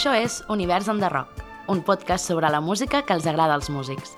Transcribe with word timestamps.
Això 0.00 0.14
és 0.16 0.38
Univers 0.48 0.86
en 0.88 0.96
the 0.96 1.10
Rock, 1.12 1.42
un 1.68 1.82
podcast 1.84 2.24
sobre 2.24 2.48
la 2.48 2.62
música 2.64 3.02
que 3.04 3.12
els 3.12 3.26
agrada 3.28 3.52
als 3.52 3.68
músics. 3.68 4.14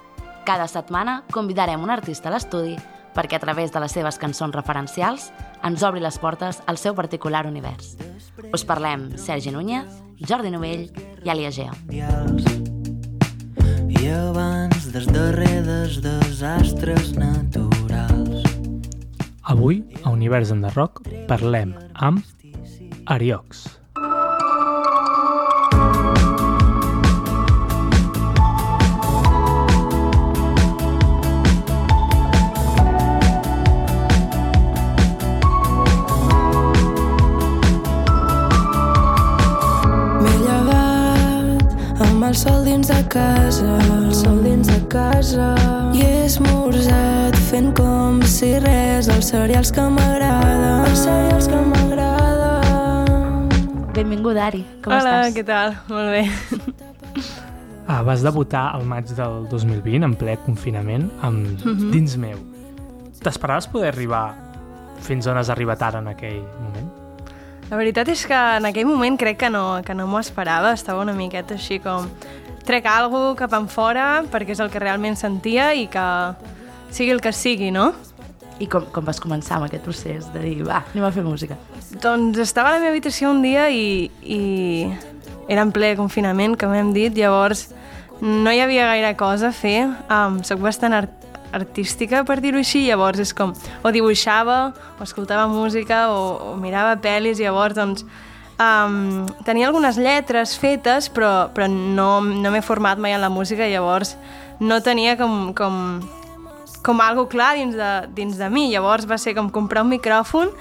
Cada 0.47 0.69
setmana 0.71 1.25
convidarem 1.35 1.83
un 1.83 1.91
artista 1.91 2.31
a 2.31 2.33
l'estudi 2.37 2.77
perquè 3.17 3.35
a 3.35 3.43
través 3.43 3.75
de 3.75 3.83
les 3.83 3.91
seves 3.91 4.21
cançons 4.23 4.55
referencials 4.55 5.33
ens 5.67 5.83
obri 5.83 5.99
les 5.99 6.21
portes 6.23 6.63
al 6.71 6.79
seu 6.79 6.95
particular 6.95 7.49
univers. 7.51 7.97
Us 8.55 8.63
parlem 8.63 9.09
Sergi 9.19 9.51
Núñez, 9.51 9.91
Jordi 10.23 10.55
Novell 10.55 10.87
i 11.27 11.35
Alia 11.35 11.51
Geo. 11.51 11.75
I 13.91 14.07
abans 14.21 14.87
dels 14.95 15.11
darrers 15.11 15.99
desastres 15.99 17.11
naturals. 17.19 18.47
Avui, 19.43 19.83
a 20.07 20.15
Univers 20.15 20.55
en 20.55 20.63
the 20.63 20.71
Rock, 20.79 21.03
parlem 21.27 21.75
amb 21.99 22.23
Ariox. 23.11 23.82
El 42.33 42.37
sol 42.39 42.65
dins 42.65 42.89
de 42.89 43.09
casa, 43.09 43.79
el 43.93 44.15
sol 44.15 44.43
dins 44.43 44.67
de 44.67 44.81
casa. 44.89 45.53
I 45.93 46.01
he 46.01 46.25
esmorzat 46.25 47.37
fent 47.51 47.75
com 47.77 48.23
si 48.25 48.55
res, 48.57 49.11
els 49.13 49.29
cereals 49.29 49.69
que 49.77 49.85
m'agraden, 49.85 50.87
els 50.87 51.03
cereals 51.05 51.45
que 51.53 51.59
m'agraden. 51.75 53.53
Benvingut, 53.93 54.41
Ari. 54.41 54.63
Com 54.81 54.97
Hola, 54.97 55.13
estàs? 55.27 55.37
què 55.37 55.45
tal? 55.45 55.77
Molt 55.93 56.09
bé. 56.17 56.25
Ah, 57.85 58.01
vas 58.01 58.25
debutar 58.25 58.71
al 58.79 58.89
maig 58.89 59.13
del 59.13 59.45
2020, 59.53 60.01
en 60.09 60.17
ple 60.17 60.39
confinament, 60.47 61.11
amb 61.21 61.61
Dins 61.93 62.17
meu. 62.17 62.41
T'esperaves 63.21 63.69
poder 63.69 63.93
arribar 63.93 64.33
fins 65.05 65.29
on 65.29 65.37
has 65.37 65.53
arribat 65.53 65.85
ara 65.85 66.01
en 66.01 66.09
aquell 66.15 66.41
moment? 66.65 67.02
La 67.73 67.79
veritat 67.81 68.11
és 68.13 68.27
que 68.29 68.37
en 68.37 68.67
aquell 68.69 68.85
moment 68.85 69.15
crec 69.17 69.39
que 69.41 69.49
no, 69.49 69.81
que 69.81 69.95
no 69.97 70.05
m'ho 70.05 70.19
esperava. 70.21 70.75
Estava 70.77 71.01
una 71.01 71.15
miqueta 71.17 71.57
així 71.57 71.79
com... 71.81 72.05
Trec 72.69 72.85
alguna 72.87 73.33
cap 73.35 73.55
en 73.57 73.65
fora 73.73 74.05
perquè 74.31 74.53
és 74.53 74.61
el 74.61 74.69
que 74.71 74.83
realment 74.83 75.17
sentia 75.17 75.71
i 75.75 75.87
que 75.91 76.05
sigui 76.93 77.15
el 77.15 77.23
que 77.25 77.33
sigui, 77.33 77.71
no? 77.73 77.89
I 78.61 78.69
com, 78.71 78.85
com 78.93 79.09
vas 79.09 79.19
començar 79.25 79.57
amb 79.57 79.71
aquest 79.71 79.89
procés 79.89 80.29
de 80.35 80.45
dir, 80.45 80.59
va, 80.69 80.83
anem 80.93 81.09
a 81.09 81.11
fer 81.17 81.25
música? 81.25 81.57
Doncs 82.05 82.39
estava 82.45 82.71
a 82.71 82.77
la 82.77 82.85
meva 82.85 82.93
habitació 82.93 83.33
un 83.33 83.41
dia 83.43 83.71
i, 83.73 84.13
i 84.21 84.43
era 85.49 85.65
en 85.65 85.73
ple 85.73 85.95
confinament, 85.97 86.59
com 86.61 86.77
hem 86.77 86.93
dit, 86.93 87.17
llavors 87.17 87.71
no 88.21 88.53
hi 88.53 88.61
havia 88.61 88.93
gaire 88.93 89.17
cosa 89.17 89.49
a 89.49 89.57
fer. 89.57 89.89
Um, 90.13 90.43
soc 90.45 90.61
bastant 90.61 91.01
art 91.01 91.22
artística, 91.53 92.25
per 92.25 92.41
dir-ho 92.41 92.61
així, 92.61 92.87
llavors 92.89 93.23
és 93.23 93.33
com, 93.37 93.53
o 93.83 93.93
dibuixava, 93.95 94.73
o 94.99 95.05
escoltava 95.05 95.47
música, 95.51 96.07
o, 96.13 96.53
o 96.53 96.57
mirava 96.61 96.97
pel·lis, 97.01 97.41
llavors 97.43 97.77
doncs 97.77 98.07
um, 98.59 99.27
tenia 99.45 99.69
algunes 99.69 99.99
lletres 100.01 100.57
fetes, 100.59 101.09
però, 101.13 101.51
però 101.55 101.69
no, 101.69 102.21
no 102.21 102.53
m'he 102.53 102.63
format 102.65 103.01
mai 103.01 103.17
en 103.17 103.23
la 103.23 103.31
música, 103.33 103.69
llavors 103.69 104.17
no 104.63 104.81
tenia 104.83 105.17
com, 105.19 105.53
com, 105.57 105.75
com 106.83 107.03
algo 107.03 107.27
clar 107.29 107.55
dins 107.59 107.75
de, 107.77 107.91
dins 108.15 108.39
de 108.39 108.49
mi. 108.51 108.69
Llavors 108.73 109.09
va 109.09 109.19
ser 109.19 109.35
com 109.35 109.51
comprar 109.51 109.83
un 109.83 109.91
micròfon, 109.93 110.53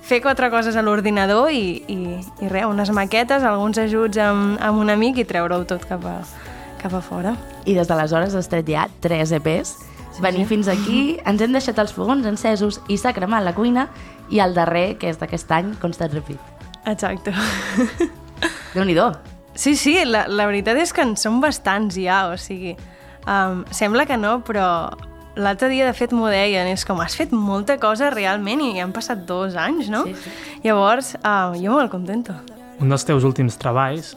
fer 0.00 0.20
quatre 0.24 0.48
coses 0.52 0.76
a 0.76 0.84
l'ordinador 0.84 1.52
i, 1.52 1.82
i, 1.88 1.98
i 2.40 2.48
res, 2.48 2.66
unes 2.68 2.92
maquetes, 2.96 3.44
alguns 3.44 3.78
ajuts 3.82 4.20
amb, 4.24 4.56
amb 4.64 4.80
un 4.80 4.92
amic 4.92 5.20
i 5.20 5.28
treure-ho 5.28 5.66
tot 5.68 5.84
cap 5.88 6.06
a, 6.08 6.16
cap 6.80 6.96
a 6.96 7.04
fora. 7.04 7.36
I 7.68 7.76
des 7.76 7.88
d'aleshores 7.90 8.34
has 8.34 8.48
tret 8.48 8.68
ja 8.68 8.88
tres 9.04 9.34
EPs. 9.36 9.89
Sí, 10.10 10.22
Venir 10.24 10.46
fins 10.50 10.68
aquí, 10.68 11.18
ens 11.26 11.42
hem 11.42 11.52
deixat 11.54 11.78
els 11.78 11.92
fogons 11.94 12.26
encesos 12.26 12.80
i 12.90 12.98
s'ha 12.98 13.12
cremat 13.14 13.44
la 13.46 13.54
cuina 13.54 13.88
i 14.30 14.40
el 14.42 14.54
darrer, 14.54 14.96
que 14.98 15.10
és 15.10 15.18
d'aquest 15.20 15.50
any, 15.54 15.74
Constant 15.82 16.12
Repeat. 16.14 16.64
Exacte. 16.90 17.34
Déu-n'hi-do. 18.74 19.10
Sí, 19.54 19.74
sí, 19.76 19.98
la, 20.06 20.24
la 20.30 20.46
veritat 20.48 20.78
és 20.80 20.94
que 20.94 21.04
en 21.04 21.16
són 21.20 21.40
bastants 21.42 21.98
ja, 22.00 22.24
o 22.30 22.38
sigui, 22.40 22.76
um, 23.26 23.64
sembla 23.74 24.06
que 24.08 24.16
no, 24.16 24.38
però 24.46 24.66
l'altre 25.36 25.68
dia 25.70 25.86
de 25.86 25.94
fet 25.96 26.14
m'ho 26.16 26.30
deien, 26.30 26.70
és 26.70 26.84
com, 26.86 27.00
has 27.02 27.16
fet 27.18 27.34
molta 27.34 27.76
cosa 27.82 28.10
realment 28.14 28.62
i 28.64 28.80
han 28.82 28.94
passat 28.96 29.26
dos 29.28 29.56
anys, 29.58 29.90
no? 29.92 30.04
Sí, 30.08 30.16
sí. 30.16 30.34
Llavors, 30.64 31.14
uh, 31.20 31.54
jo 31.58 31.76
molt 31.76 31.92
contenta. 31.92 32.40
Un 32.80 32.92
dels 32.92 33.04
teus 33.06 33.26
últims 33.28 33.58
treballs, 33.60 34.14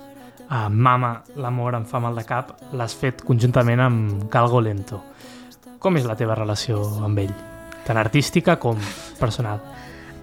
uh, 0.48 0.70
Mama, 0.70 1.18
l'amor 1.36 1.76
em 1.80 1.88
fa 1.90 2.02
mal 2.04 2.16
de 2.16 2.24
cap, 2.28 2.56
l'has 2.74 2.96
fet 2.96 3.26
conjuntament 3.28 3.84
amb 3.84 4.30
Calgo 4.34 4.62
Lento. 4.64 5.02
Com 5.84 6.00
és 6.00 6.06
la 6.08 6.16
teva 6.16 6.38
relació 6.40 6.80
amb 7.04 7.20
ell? 7.20 7.34
Tant 7.84 8.00
artística 8.00 8.56
com 8.56 8.80
personal. 9.20 9.60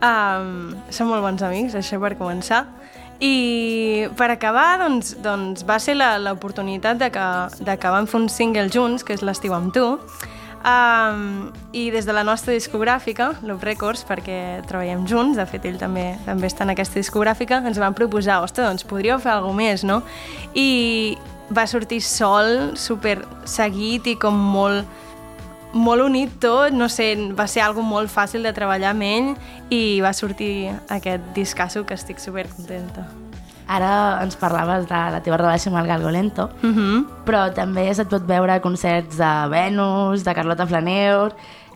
Um, 0.01 0.73
som 0.89 1.11
molt 1.13 1.21
bons 1.21 1.43
amics, 1.45 1.77
això 1.77 2.01
per 2.01 2.15
començar. 2.17 2.65
I 3.21 4.09
per 4.17 4.31
acabar, 4.33 4.79
doncs, 4.81 5.13
doncs 5.21 5.67
va 5.69 5.77
ser 5.77 5.99
l'oportunitat 6.01 6.97
de, 7.03 7.11
que, 7.13 7.27
de 7.61 7.75
que 7.77 7.91
vam 7.93 8.09
fer 8.09 8.23
un 8.23 8.31
single 8.33 8.71
junts, 8.73 9.05
que 9.05 9.13
és 9.13 9.21
L'estiu 9.21 9.53
amb 9.53 9.75
tu, 9.77 9.85
um, 10.65 11.51
i 11.77 11.91
des 11.93 12.09
de 12.09 12.15
la 12.17 12.25
nostra 12.25 12.57
discogràfica, 12.57 13.35
Loop 13.45 13.67
Records, 13.69 14.07
perquè 14.09 14.63
treballem 14.65 15.05
junts, 15.11 15.37
de 15.37 15.45
fet 15.45 15.69
ell 15.69 15.77
també 15.77 16.15
també 16.25 16.49
està 16.49 16.65
en 16.65 16.73
aquesta 16.73 16.97
discogràfica, 16.97 17.61
ens 17.69 17.83
van 17.83 17.93
proposar, 17.93 18.41
ostres, 18.41 18.65
doncs 18.65 18.89
podríeu 18.89 19.21
fer 19.21 19.35
alguna 19.37 19.61
més, 19.61 19.85
no? 19.85 20.01
I 20.57 21.19
va 21.53 21.67
sortir 21.69 22.01
sol, 22.01 22.73
super 22.81 23.19
seguit 23.45 24.09
i 24.09 24.17
com 24.17 24.41
molt 24.57 24.89
molt 25.73 26.03
unit 26.03 26.33
tot, 26.43 26.73
no 26.73 26.89
sé, 26.89 27.15
va 27.37 27.47
ser 27.47 27.63
algo 27.63 27.83
molt 27.83 28.11
fàcil 28.11 28.43
de 28.47 28.53
treballar 28.53 28.91
amb 28.95 29.07
ell 29.07 29.33
i 29.71 30.01
va 30.03 30.13
sortir 30.13 30.71
aquest 30.89 31.33
discasso 31.37 31.85
que 31.87 31.95
estic 31.95 32.19
super 32.19 32.49
contenta. 32.49 33.07
Ara 33.71 34.19
ens 34.25 34.35
parlaves 34.35 34.89
de 34.91 35.01
la 35.15 35.21
teva 35.23 35.37
relació 35.39 35.71
amb 35.71 35.79
el 35.79 35.87
Galgo 35.87 36.11
Lento, 36.11 36.51
Mm 36.63 36.75
-hmm. 36.75 37.07
però 37.25 37.53
també 37.55 37.95
se't 37.95 38.11
pot 38.11 38.27
veure 38.27 38.61
concerts 38.61 39.17
de 39.17 39.49
Venus, 39.49 40.25
de 40.25 40.35
Carlota 40.35 40.67
Flaneur, 40.67 41.33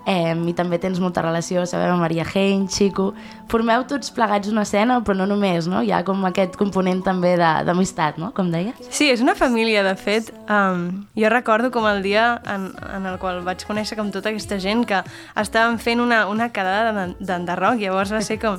eh, 0.07 0.35
i 0.35 0.53
també 0.57 0.79
tens 0.79 1.01
molta 1.01 1.23
relació, 1.23 1.65
sabem, 1.67 1.93
amb 1.95 2.01
Maria 2.05 2.25
Hein, 2.35 2.67
Chico. 2.69 3.13
Formeu 3.49 3.85
tots 3.89 4.11
plegats 4.11 4.49
una 4.49 4.63
escena, 4.63 5.01
però 5.05 5.17
no 5.19 5.27
només, 5.27 5.67
no? 5.69 5.83
Hi 5.85 5.93
ha 5.93 6.03
com 6.05 6.25
aquest 6.25 6.57
component 6.57 7.03
també 7.05 7.35
d'amistat, 7.37 8.19
no? 8.19 8.33
Com 8.37 8.51
deies. 8.53 8.75
Sí, 8.91 9.11
és 9.13 9.21
una 9.25 9.35
família, 9.35 9.83
de 9.85 9.95
fet. 9.97 10.33
Um, 10.49 11.05
jo 11.17 11.29
recordo 11.33 11.71
com 11.71 11.87
el 11.91 12.03
dia 12.03 12.41
en, 12.47 12.71
en 12.97 13.07
el 13.07 13.19
qual 13.19 13.43
vaig 13.45 13.65
conèixer 13.69 13.97
com 13.99 14.11
tota 14.15 14.33
aquesta 14.33 14.59
gent 14.59 14.85
que 14.89 15.03
estàvem 15.37 15.79
fent 15.79 16.01
una, 16.01 16.27
una 16.29 16.51
quedada 16.53 17.11
d'enderroc, 17.21 17.79
llavors 17.81 18.13
va 18.13 18.23
ser 18.25 18.39
com... 18.43 18.59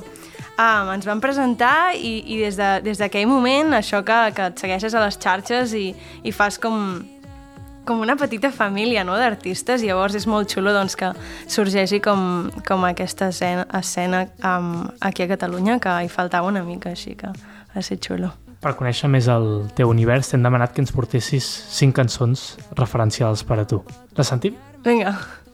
Um, 0.56 0.88
ens 0.94 1.04
van 1.04 1.18
presentar 1.20 1.92
i, 2.00 2.22
i 2.32 2.38
des 2.40 2.56
de- 2.56 2.78
des 2.80 2.96
d'aquell 2.96 3.26
de, 3.26 3.28
moment, 3.28 3.74
això 3.76 3.98
que, 4.06 4.16
que 4.32 4.46
et 4.48 4.62
segueixes 4.62 4.94
a 4.96 5.02
les 5.02 5.18
xarxes 5.20 5.74
i, 5.76 5.90
i 6.24 6.32
fas 6.32 6.56
com, 6.56 7.02
com 7.86 8.02
una 8.02 8.16
petita 8.18 8.50
família 8.52 9.04
no, 9.06 9.14
d'artistes, 9.16 9.84
llavors 9.86 10.16
és 10.18 10.26
molt 10.28 10.50
xulo 10.52 10.74
doncs, 10.74 10.98
que 10.98 11.12
sorgeixi 11.48 12.02
com, 12.04 12.50
com 12.66 12.84
aquesta 12.88 13.30
escena, 13.32 13.64
escena 13.78 14.26
um, 14.42 14.82
aquí 15.00 15.24
a 15.24 15.30
Catalunya, 15.30 15.78
que 15.80 15.94
hi 16.02 16.10
faltava 16.12 16.50
una 16.50 16.64
mica, 16.66 16.92
així 16.92 17.14
que 17.16 17.30
va 17.30 17.86
ser 17.86 18.00
xulo. 18.02 18.34
Per 18.60 18.74
conèixer 18.74 19.08
més 19.12 19.28
el 19.30 19.68
teu 19.78 19.92
univers, 19.92 20.32
t'hem 20.32 20.42
demanat 20.42 20.74
que 20.74 20.82
ens 20.82 20.92
portessis 20.92 21.46
cinc 21.70 21.94
cançons 21.96 22.56
referencials 22.74 23.46
per 23.46 23.60
a 23.62 23.66
tu. 23.68 23.82
Les 24.18 24.32
sentim? 24.34 24.56
Vinga. 24.84 25.14
Ens 25.14 25.45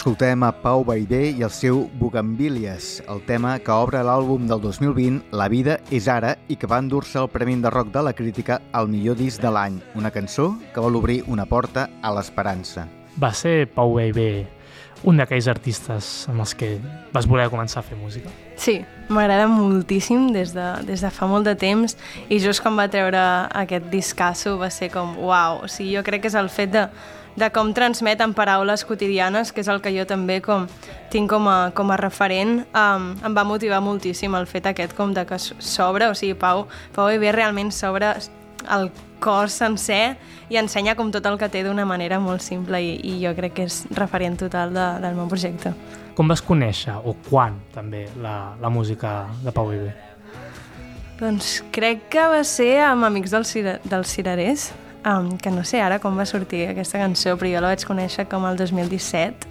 Escoltem 0.00 0.40
a 0.46 0.48
Pau 0.62 0.80
Baidé 0.80 1.26
i 1.36 1.42
el 1.44 1.50
seu 1.52 1.82
Bugambílies, 2.00 3.02
el 3.12 3.18
tema 3.28 3.50
que 3.60 3.74
obre 3.74 4.00
l'àlbum 4.00 4.46
del 4.48 4.62
2020 4.62 5.34
La 5.36 5.50
vida 5.52 5.74
és 5.92 6.06
ara 6.08 6.30
i 6.48 6.56
que 6.56 6.70
va 6.70 6.78
endur-se 6.80 7.18
el 7.20 7.28
Premi 7.28 7.58
de 7.60 7.68
Rock 7.68 7.90
de 7.92 8.04
la 8.06 8.14
Crítica 8.16 8.62
al 8.72 8.88
millor 8.88 9.18
disc 9.18 9.44
de 9.44 9.52
l'any, 9.52 9.76
una 10.00 10.08
cançó 10.14 10.54
que 10.72 10.80
vol 10.80 10.96
obrir 10.96 11.18
una 11.28 11.44
porta 11.44 11.90
a 12.00 12.14
l'esperança. 12.16 12.86
Va 13.20 13.34
ser 13.36 13.68
Pau 13.76 13.92
Baibé 13.98 14.46
un 15.04 15.20
d'aquells 15.20 15.52
artistes 15.52 16.08
amb 16.32 16.46
els 16.46 16.56
que 16.56 16.72
vas 17.12 17.28
voler 17.28 17.50
començar 17.52 17.84
a 17.84 17.84
fer 17.84 18.00
música? 18.00 18.32
Sí, 18.56 18.78
m'agrada 19.12 19.52
moltíssim 19.52 20.30
des 20.32 20.56
de, 20.56 20.66
des 20.88 21.04
de 21.04 21.12
fa 21.12 21.28
molt 21.28 21.44
de 21.44 21.58
temps 21.60 21.96
i 22.32 22.40
just 22.40 22.64
quan 22.64 22.72
va 22.80 22.88
treure 22.88 23.20
aquest 23.52 23.92
discasso 23.92 24.56
va 24.60 24.72
ser 24.72 24.88
com, 24.96 25.18
uau, 25.20 25.60
o 25.64 25.68
sigui, 25.68 25.92
jo 25.98 26.08
crec 26.08 26.24
que 26.24 26.32
és 26.32 26.40
el 26.40 26.48
fet 26.52 26.72
de, 26.72 26.88
de 27.36 27.50
com 27.54 27.72
transmet 27.76 28.20
en 28.20 28.34
paraules 28.34 28.84
quotidianes, 28.84 29.52
que 29.52 29.62
és 29.62 29.70
el 29.70 29.80
que 29.84 29.92
jo 29.94 30.06
també 30.08 30.40
com, 30.44 30.66
tinc 31.12 31.30
com 31.30 31.46
a, 31.50 31.58
com 31.76 31.92
a 31.92 31.98
referent, 32.00 32.64
um, 32.74 33.12
em 33.26 33.36
va 33.36 33.44
motivar 33.46 33.80
moltíssim 33.84 34.34
el 34.38 34.48
fet 34.50 34.66
aquest 34.70 34.96
com 34.98 35.14
de 35.14 35.24
que 35.26 35.38
s'obre, 35.38 36.10
o 36.10 36.16
sigui, 36.18 36.34
Pau, 36.38 36.66
Pau 36.96 37.10
Iber 37.12 37.34
realment 37.36 37.72
s'obre 37.74 38.14
el 38.68 38.90
cos 39.20 39.52
sencer 39.52 40.16
i 40.50 40.58
ensenya 40.58 40.96
com 40.96 41.12
tot 41.12 41.26
el 41.28 41.38
que 41.38 41.48
té 41.52 41.62
d'una 41.64 41.86
manera 41.86 42.18
molt 42.20 42.42
simple 42.42 42.80
i, 42.82 42.94
i 43.04 43.16
jo 43.22 43.32
crec 43.36 43.56
que 43.58 43.66
és 43.68 43.82
referent 43.96 44.38
total 44.40 44.74
de, 44.74 44.86
del 45.04 45.16
meu 45.18 45.28
projecte. 45.30 45.74
Com 46.16 46.28
vas 46.28 46.42
conèixer, 46.44 46.96
o 47.04 47.14
quan 47.28 47.60
també, 47.72 48.06
la, 48.20 48.56
la 48.60 48.72
música 48.72 49.28
de 49.44 49.52
Pau 49.54 49.70
Viver? 49.70 49.94
Doncs 51.20 51.58
crec 51.72 52.08
que 52.12 52.22
va 52.32 52.40
ser 52.48 52.78
amb 52.82 53.04
Amics 53.04 53.36
del 53.36 53.44
Cira, 53.44 53.76
dels 53.84 54.12
Cirerers, 54.16 54.70
um, 55.04 55.36
que 55.38 55.50
no 55.50 55.64
sé 55.64 55.80
ara 55.82 55.98
com 56.00 56.16
va 56.16 56.26
sortir 56.28 56.66
aquesta 56.68 57.00
cançó, 57.00 57.36
però 57.40 57.50
jo 57.50 57.62
la 57.62 57.72
vaig 57.74 57.84
conèixer 57.88 58.26
com 58.30 58.46
el 58.48 58.58
2017, 58.60 59.50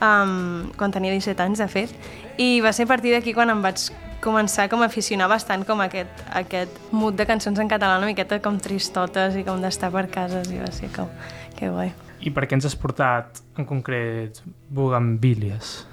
um, 0.00 0.70
quan 0.76 0.94
tenia 0.94 1.14
17 1.14 1.46
anys, 1.46 1.62
de 1.62 1.68
fet, 1.70 2.12
i 2.38 2.60
va 2.64 2.72
ser 2.72 2.88
a 2.88 2.90
partir 2.90 3.14
d'aquí 3.14 3.34
quan 3.36 3.52
em 3.52 3.62
vaig 3.62 3.90
començar 4.20 4.68
com 4.68 4.82
a 4.82 4.90
aficionar 4.90 5.30
bastant 5.32 5.64
com 5.64 5.80
aquest, 5.80 6.24
aquest 6.36 6.76
mood 6.92 7.16
de 7.16 7.26
cançons 7.26 7.58
en 7.58 7.68
català 7.68 7.96
una 7.98 8.10
miqueta 8.10 8.40
com 8.44 8.58
tristotes 8.60 9.36
i 9.36 9.44
com 9.46 9.62
d'estar 9.62 9.90
per 9.94 10.06
cases 10.12 10.50
i 10.52 10.60
va 10.60 10.70
ser 10.76 10.92
com, 10.96 11.08
que 11.56 11.72
guai. 11.72 11.94
I 12.20 12.32
per 12.36 12.44
què 12.44 12.58
ens 12.58 12.68
has 12.68 12.76
portat 12.76 13.40
en 13.56 13.64
concret 13.64 14.42
Bugambilies? 14.68 15.89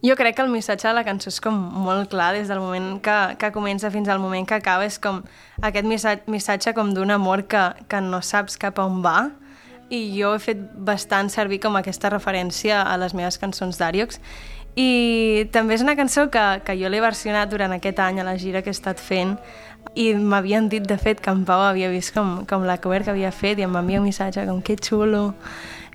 Jo 0.00 0.14
crec 0.14 0.36
que 0.36 0.42
el 0.42 0.48
missatge 0.48 0.86
de 0.86 0.94
la 0.94 1.02
cançó 1.02 1.26
és 1.32 1.40
com 1.42 1.56
molt 1.58 2.12
clar 2.12 2.30
des 2.36 2.46
del 2.46 2.60
moment 2.62 3.00
que, 3.02 3.16
que 3.40 3.50
comença 3.50 3.90
fins 3.90 4.06
al 4.08 4.20
moment 4.22 4.46
que 4.46 4.54
acaba. 4.54 4.86
És 4.86 5.00
com 5.02 5.24
aquest 5.58 5.88
missatge, 5.90 6.30
missatge 6.30 6.74
com 6.76 6.92
d'un 6.94 7.10
amor 7.10 7.48
que, 7.50 7.64
que 7.90 8.00
no 8.04 8.22
saps 8.22 8.56
cap 8.62 8.78
a 8.78 8.86
on 8.86 9.02
va. 9.02 9.32
I 9.90 10.04
jo 10.14 10.36
he 10.36 10.42
fet 10.44 10.60
bastant 10.86 11.32
servir 11.32 11.58
com 11.64 11.74
aquesta 11.74 12.12
referència 12.14 12.84
a 12.84 12.94
les 13.00 13.16
meves 13.16 13.40
cançons 13.42 13.80
d'Àriox 13.80 14.20
i 14.78 15.48
també 15.50 15.74
és 15.74 15.82
una 15.82 15.96
cançó 15.98 16.28
que, 16.30 16.44
que 16.62 16.76
jo 16.78 16.90
l'he 16.92 17.00
versionat 17.02 17.50
durant 17.50 17.72
aquest 17.74 17.98
any 17.98 18.20
a 18.20 18.26
la 18.28 18.36
gira 18.38 18.62
que 18.62 18.70
he 18.70 18.76
estat 18.76 19.00
fent. 19.02 19.34
I 19.98 20.12
m'havien 20.14 20.68
dit, 20.70 20.84
de 20.86 20.98
fet, 21.00 21.18
que 21.24 21.32
en 21.34 21.42
Pau 21.48 21.64
havia 21.64 21.88
vist 21.90 22.14
com, 22.14 22.44
com 22.46 22.66
la 22.68 22.76
cover 22.78 23.02
que 23.02 23.10
havia 23.10 23.32
fet 23.34 23.58
i 23.58 23.66
em 23.66 23.74
va 23.74 23.82
enviar 23.82 24.04
un 24.04 24.06
missatge 24.06 24.44
com 24.46 24.60
que 24.62 24.76
xulo 24.78 25.32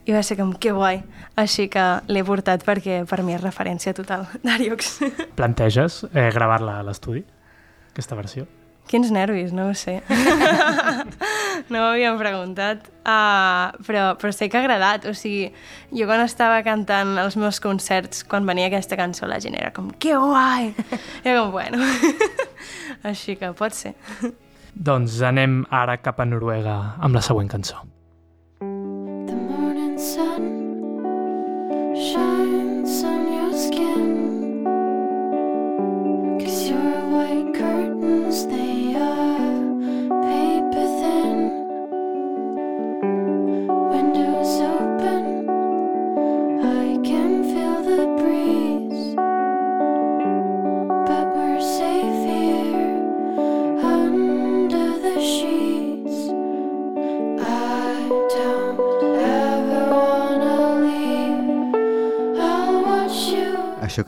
i 0.06 0.16
va 0.16 0.24
ser 0.24 0.38
com 0.40 0.54
que 0.54 0.74
guai 0.76 1.04
així 1.40 1.70
que 1.72 1.84
l'he 2.08 2.24
portat 2.28 2.66
perquè 2.68 3.04
per 3.10 3.22
mi 3.24 3.38
és 3.38 3.44
referència 3.44 3.96
total 3.98 4.28
d'Ariox 4.46 4.98
Planteges 5.38 6.04
eh, 6.12 6.30
gravar-la 6.36 6.80
a 6.82 6.84
l'estudi, 6.88 7.24
aquesta 7.94 8.20
versió? 8.20 8.48
Quins 8.84 9.14
nervis, 9.16 9.54
no 9.56 9.70
ho 9.70 9.74
sé. 9.78 10.02
no 11.72 11.78
m'havien 11.78 12.18
preguntat. 12.20 12.90
Uh, 13.04 13.72
però, 13.88 14.04
però 14.20 14.32
sé 14.36 14.50
que 14.52 14.60
ha 14.60 14.64
agradat. 14.64 15.08
O 15.08 15.14
sigui, 15.16 15.48
jo 15.96 16.08
quan 16.10 16.24
estava 16.24 16.60
cantant 16.68 17.16
els 17.22 17.38
meus 17.40 17.62
concerts, 17.64 18.26
quan 18.28 18.46
venia 18.50 18.68
aquesta 18.68 19.00
cançó, 19.00 19.30
la 19.30 19.40
gent 19.44 19.56
era 19.56 19.72
com, 19.76 19.88
que 19.96 20.18
guai! 20.20 20.74
I 21.24 21.30
com, 21.30 21.54
bueno... 21.56 21.80
Així 23.10 23.38
que 23.40 23.50
pot 23.56 23.76
ser. 23.76 23.96
Doncs 24.74 25.18
anem 25.28 25.64
ara 25.72 25.98
cap 26.00 26.22
a 26.24 26.28
Noruega 26.28 26.78
amb 27.04 27.18
la 27.18 27.24
següent 27.26 27.52
cançó. 27.52 27.82
sun 30.04 30.44
shine 31.96 32.43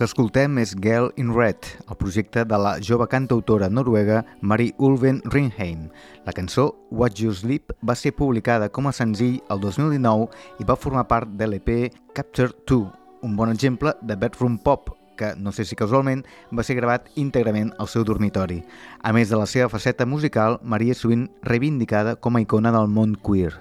que 0.05 0.11
escoltem 0.11 0.59
és 0.61 0.75
Girl 0.77 1.07
in 1.17 1.31
Red, 1.33 1.65
el 1.89 1.97
projecte 1.97 2.43
de 2.45 2.57
la 2.61 2.75
jove 2.77 3.07
cantautora 3.09 3.71
noruega 3.73 4.19
Marie 4.41 4.75
Ulven 4.77 5.17
Ringheim. 5.33 5.87
La 6.27 6.33
cançó 6.35 6.75
Watch 6.91 7.23
You 7.23 7.33
Sleep 7.33 7.73
va 7.81 7.95
ser 7.97 8.11
publicada 8.13 8.67
com 8.69 8.85
a 8.85 8.91
senzill 8.93 9.39
el 9.49 9.63
2019 9.63 10.27
i 10.61 10.67
va 10.69 10.77
formar 10.77 11.07
part 11.09 11.31
de 11.39 11.47
l'EP 11.49 11.71
Capture 12.13 12.53
2, 12.69 12.85
un 13.25 13.33
bon 13.35 13.49
exemple 13.49 13.95
de 14.03 14.13
bedroom 14.15 14.59
pop, 14.61 14.91
que, 15.17 15.31
no 15.41 15.49
sé 15.51 15.65
si 15.65 15.79
casualment, 15.79 16.21
va 16.53 16.61
ser 16.61 16.77
gravat 16.77 17.09
íntegrament 17.17 17.73
al 17.79 17.89
seu 17.89 18.05
dormitori. 18.05 18.61
A 19.01 19.09
més 19.09 19.33
de 19.33 19.41
la 19.41 19.49
seva 19.49 19.71
faceta 19.73 20.05
musical, 20.05 20.59
Maria 20.61 20.93
és 20.93 21.01
sovint 21.01 21.31
reivindicada 21.41 22.13
com 22.13 22.37
a 22.37 22.45
icona 22.45 22.75
del 22.75 22.93
món 22.93 23.17
queer. 23.25 23.55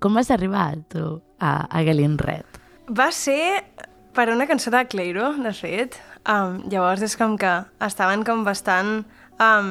Com 0.00 0.16
vas 0.16 0.32
arribar, 0.32 0.78
tu, 0.88 1.18
a, 1.36 1.66
a 1.68 1.84
Galin 1.84 2.16
Red? 2.16 2.48
Va 2.96 3.12
ser 3.12 3.60
per 4.14 4.28
una 4.30 4.46
cançó 4.46 4.70
de 4.70 4.84
Cleiro, 4.86 5.32
de 5.38 5.52
fet. 5.54 5.96
Um, 6.28 6.60
llavors 6.70 7.02
és 7.02 7.16
com 7.16 7.36
que 7.40 7.52
estaven 7.86 8.24
com 8.26 8.44
bastant 8.44 9.04
um, 9.40 9.70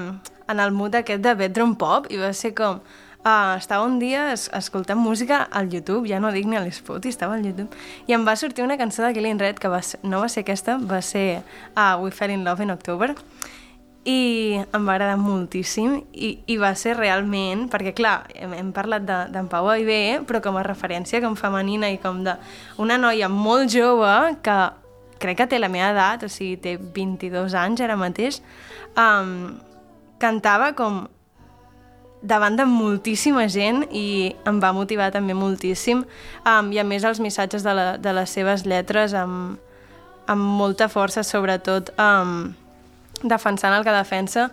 en 0.50 0.60
el 0.60 0.74
mood 0.74 0.96
aquest 0.98 1.22
de 1.24 1.36
bedroom 1.38 1.76
pop 1.76 2.10
i 2.12 2.22
va 2.22 2.34
ser 2.34 2.56
com... 2.58 2.82
Uh, 3.20 3.58
estava 3.60 3.84
un 3.84 3.98
dia 4.00 4.30
es 4.32 4.46
escoltant 4.56 4.98
música 4.98 5.42
al 5.52 5.68
YouTube, 5.68 6.08
ja 6.08 6.22
no 6.24 6.32
dic 6.32 6.46
ni 6.48 6.56
a 6.56 6.62
l'Spotify, 6.64 7.12
estava 7.12 7.36
al 7.36 7.44
YouTube, 7.44 7.76
i 8.08 8.16
em 8.16 8.24
va 8.24 8.38
sortir 8.40 8.64
una 8.64 8.78
cançó 8.80 9.04
de 9.04 9.12
Killing 9.14 9.42
Red 9.42 9.60
que 9.60 9.68
va 9.68 9.82
ser, 9.84 10.00
no 10.08 10.22
va 10.24 10.30
ser 10.32 10.46
aquesta, 10.46 10.78
va 10.80 11.02
ser 11.04 11.42
uh, 11.76 12.00
We 12.00 12.16
Fell 12.16 12.32
in 12.32 12.48
Love 12.48 12.64
in 12.64 12.72
October, 12.72 13.12
i 14.10 14.58
em 14.58 14.88
va 14.88 14.96
agradar 14.96 15.18
moltíssim 15.22 16.00
i, 16.14 16.32
i 16.50 16.58
va 16.62 16.72
ser 16.80 16.96
realment, 16.98 17.68
perquè 17.70 17.94
clar, 17.98 18.24
hem, 18.34 18.56
hem 18.58 18.72
parlat 18.74 19.06
d'en 19.06 19.34
de, 19.36 19.44
Pau 19.52 19.70
Aibé, 19.70 20.20
però 20.28 20.42
com 20.44 20.58
a 20.58 20.66
referència 20.66 21.22
com 21.22 21.38
femenina 21.38 21.92
i 21.94 22.00
com 22.02 22.24
de 22.26 22.36
una 22.82 22.98
noia 23.02 23.30
molt 23.30 23.70
jove 23.74 24.14
que 24.46 24.58
crec 25.20 25.42
que 25.42 25.48
té 25.52 25.60
la 25.60 25.70
meva 25.72 25.92
edat, 25.94 26.26
o 26.26 26.32
sigui, 26.32 26.58
té 26.64 26.78
22 26.80 27.56
anys 27.60 27.84
ara 27.86 27.98
mateix, 28.00 28.40
um, 28.96 29.58
cantava 30.22 30.72
com 30.78 31.04
davant 32.22 32.56
de 32.60 32.66
moltíssima 32.68 33.46
gent 33.52 33.86
i 33.96 34.34
em 34.48 34.60
va 34.60 34.74
motivar 34.76 35.10
també 35.16 35.36
moltíssim. 35.38 36.04
Um, 36.44 36.72
i 36.76 36.80
a 36.80 36.88
més 36.88 37.06
els 37.08 37.22
missatges 37.24 37.64
de, 37.64 37.76
la, 37.76 37.86
de 37.98 38.16
les 38.16 38.32
seves 38.32 38.66
lletres 38.68 39.16
amb, 39.16 39.60
amb 40.28 40.50
molta 40.60 40.90
força 40.92 41.24
sobretot 41.24 41.94
um, 42.00 42.52
defensant 43.24 43.76
el 43.76 43.86
que 43.88 43.96
defensa 43.96 44.50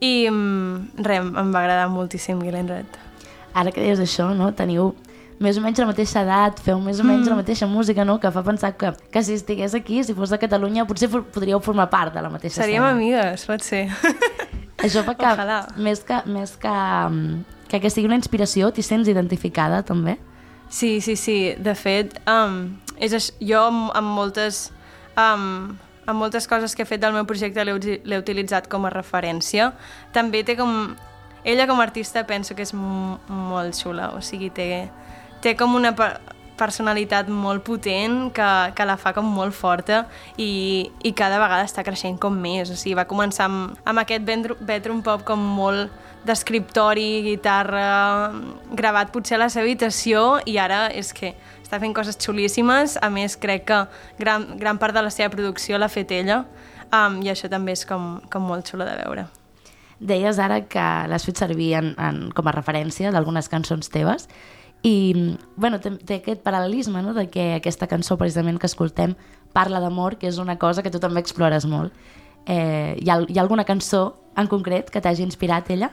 i 0.00 0.28
um, 0.30 0.86
res, 1.00 1.24
em 1.24 1.52
va 1.52 1.64
agradar 1.64 1.88
moltíssim 1.92 2.40
Glenn 2.44 2.68
Red. 2.68 2.98
Ara 3.56 3.72
que 3.72 3.80
deies 3.80 4.00
això, 4.02 4.28
no? 4.36 4.50
Teniu 4.56 4.92
més 5.40 5.58
o 5.58 5.62
menys 5.64 5.80
la 5.80 5.88
mateixa 5.88 6.22
edat, 6.24 6.60
feu 6.64 6.78
més 6.80 7.00
o 7.00 7.04
menys 7.04 7.26
mm. 7.26 7.32
la 7.32 7.40
mateixa 7.40 7.68
música, 7.68 8.04
no? 8.08 8.18
Que 8.20 8.30
fa 8.32 8.42
pensar 8.44 8.72
que, 8.76 8.92
que 9.12 9.22
si 9.24 9.36
estigués 9.36 9.74
aquí, 9.76 10.02
si 10.04 10.16
fos 10.16 10.32
de 10.32 10.38
Catalunya, 10.40 10.86
potser 10.88 11.10
for, 11.12 11.24
podríeu 11.32 11.60
formar 11.64 11.88
part 11.92 12.14
de 12.16 12.24
la 12.24 12.30
mateixa 12.32 12.62
Seríem 12.62 12.84
escena. 12.84 12.94
amigues, 12.96 13.44
pot 13.48 13.64
ser. 13.64 13.86
Això 14.84 15.02
fa 15.04 15.16
que, 15.16 15.28
Ojalà. 15.28 15.60
més 15.80 16.02
que, 16.04 16.20
més 16.28 16.56
que, 16.60 16.72
mm, 16.72 17.66
que, 17.68 17.80
que 17.80 17.92
sigui 17.92 18.08
una 18.08 18.20
inspiració, 18.20 18.70
t'hi 18.72 18.84
sents 18.84 19.08
identificada, 19.12 19.82
també? 19.84 20.16
Sí, 20.68 21.00
sí, 21.00 21.16
sí. 21.16 21.54
De 21.60 21.76
fet, 21.78 22.16
um, 22.28 22.76
és 23.00 23.32
jo 23.40 23.66
amb, 23.68 23.90
amb 23.96 24.16
moltes... 24.16 24.70
Um, 25.16 25.76
amb 26.06 26.18
moltes 26.18 26.46
coses 26.48 26.74
que 26.74 26.82
he 26.82 26.88
fet 26.88 27.02
del 27.02 27.12
meu 27.12 27.26
projecte 27.26 27.64
l'he 27.64 27.74
uti- 27.74 28.00
l'he 28.04 28.18
utilitzat 28.18 28.68
com 28.68 28.86
a 28.86 28.94
referència. 28.94 29.72
També 30.12 30.44
té 30.44 30.56
com... 30.56 30.96
Ella 31.46 31.68
com 31.68 31.78
a 31.78 31.84
artista 31.86 32.24
penso 32.26 32.56
que 32.58 32.64
és 32.66 32.72
molt 32.74 33.76
xula, 33.78 34.10
o 34.16 34.22
sigui, 34.24 34.48
té, 34.50 34.88
té 35.42 35.54
com 35.54 35.76
una 35.78 35.92
per 35.94 36.16
personalitat 36.56 37.28
molt 37.28 37.62
potent 37.66 38.32
que, 38.34 38.48
que 38.74 38.84
la 38.88 38.96
fa 38.96 39.12
com 39.12 39.26
molt 39.28 39.54
forta 39.54 40.06
i, 40.40 40.88
i 41.04 41.12
cada 41.12 41.38
vegada 41.38 41.66
està 41.68 41.84
creixent 41.84 42.16
com 42.18 42.34
més. 42.34 42.72
O 42.72 42.78
sigui, 42.80 42.96
va 42.96 43.04
començar 43.06 43.44
amb, 43.50 43.76
amb 43.84 44.02
aquest 44.02 44.24
bedroom 44.24 45.02
pop 45.04 45.22
com 45.28 45.38
molt 45.38 45.92
d'escriptori, 46.26 47.22
guitarra, 47.28 48.32
gravat 48.74 49.12
potser 49.14 49.36
a 49.36 49.44
la 49.44 49.50
seva 49.52 49.68
habitació 49.68 50.40
i 50.48 50.56
ara 50.58 50.86
és 50.90 51.12
que 51.14 51.36
està 51.66 51.80
fent 51.82 51.94
coses 51.96 52.18
xulíssimes. 52.22 52.96
A 53.02 53.10
més, 53.12 53.36
crec 53.36 53.66
que 53.68 53.80
gran, 54.20 54.54
gran 54.60 54.78
part 54.78 54.94
de 54.96 55.02
la 55.04 55.12
seva 55.12 55.32
producció 55.34 55.78
l'ha 55.78 55.90
fet 55.92 56.14
ella 56.14 56.44
um, 56.92 57.20
i 57.24 57.32
això 57.32 57.50
també 57.52 57.74
és 57.76 57.84
com, 57.88 58.16
com 58.32 58.46
molt 58.46 58.70
xulo 58.70 58.86
de 58.86 58.94
veure. 59.02 59.26
Deies 59.98 60.38
ara 60.38 60.60
que 60.68 60.84
l'has 61.08 61.24
fet 61.24 61.40
servir 61.40 61.72
en, 61.78 61.94
en, 61.96 62.26
com 62.36 62.46
a 62.46 62.52
referència 62.54 63.10
d'algunes 63.14 63.48
cançons 63.48 63.88
teves 63.88 64.28
I, 64.84 65.36
bueno, 65.56 65.80
té, 65.80 65.94
té 66.04 66.20
aquest 66.20 66.44
paral·lelisme, 66.44 67.00
no?, 67.02 67.14
de 67.16 67.26
que 67.32 67.54
aquesta 67.56 67.88
cançó, 67.90 68.18
precisament, 68.20 68.60
que 68.60 68.68
escoltem, 68.68 69.16
parla 69.56 69.80
d'amor, 69.80 70.18
que 70.20 70.28
és 70.28 70.38
una 70.38 70.58
cosa 70.60 70.84
que 70.84 70.92
tu 70.92 71.00
també 71.02 71.22
explores 71.24 71.64
molt. 71.66 71.96
Eh, 72.46 72.94
hi, 73.00 73.08
ha, 73.10 73.16
hi 73.24 73.38
ha 73.38 73.42
alguna 73.42 73.64
cançó 73.66 74.18
en 74.36 74.46
concret 74.52 74.92
que 74.92 75.00
t'hagi 75.02 75.24
inspirat 75.24 75.72
ella? 75.74 75.90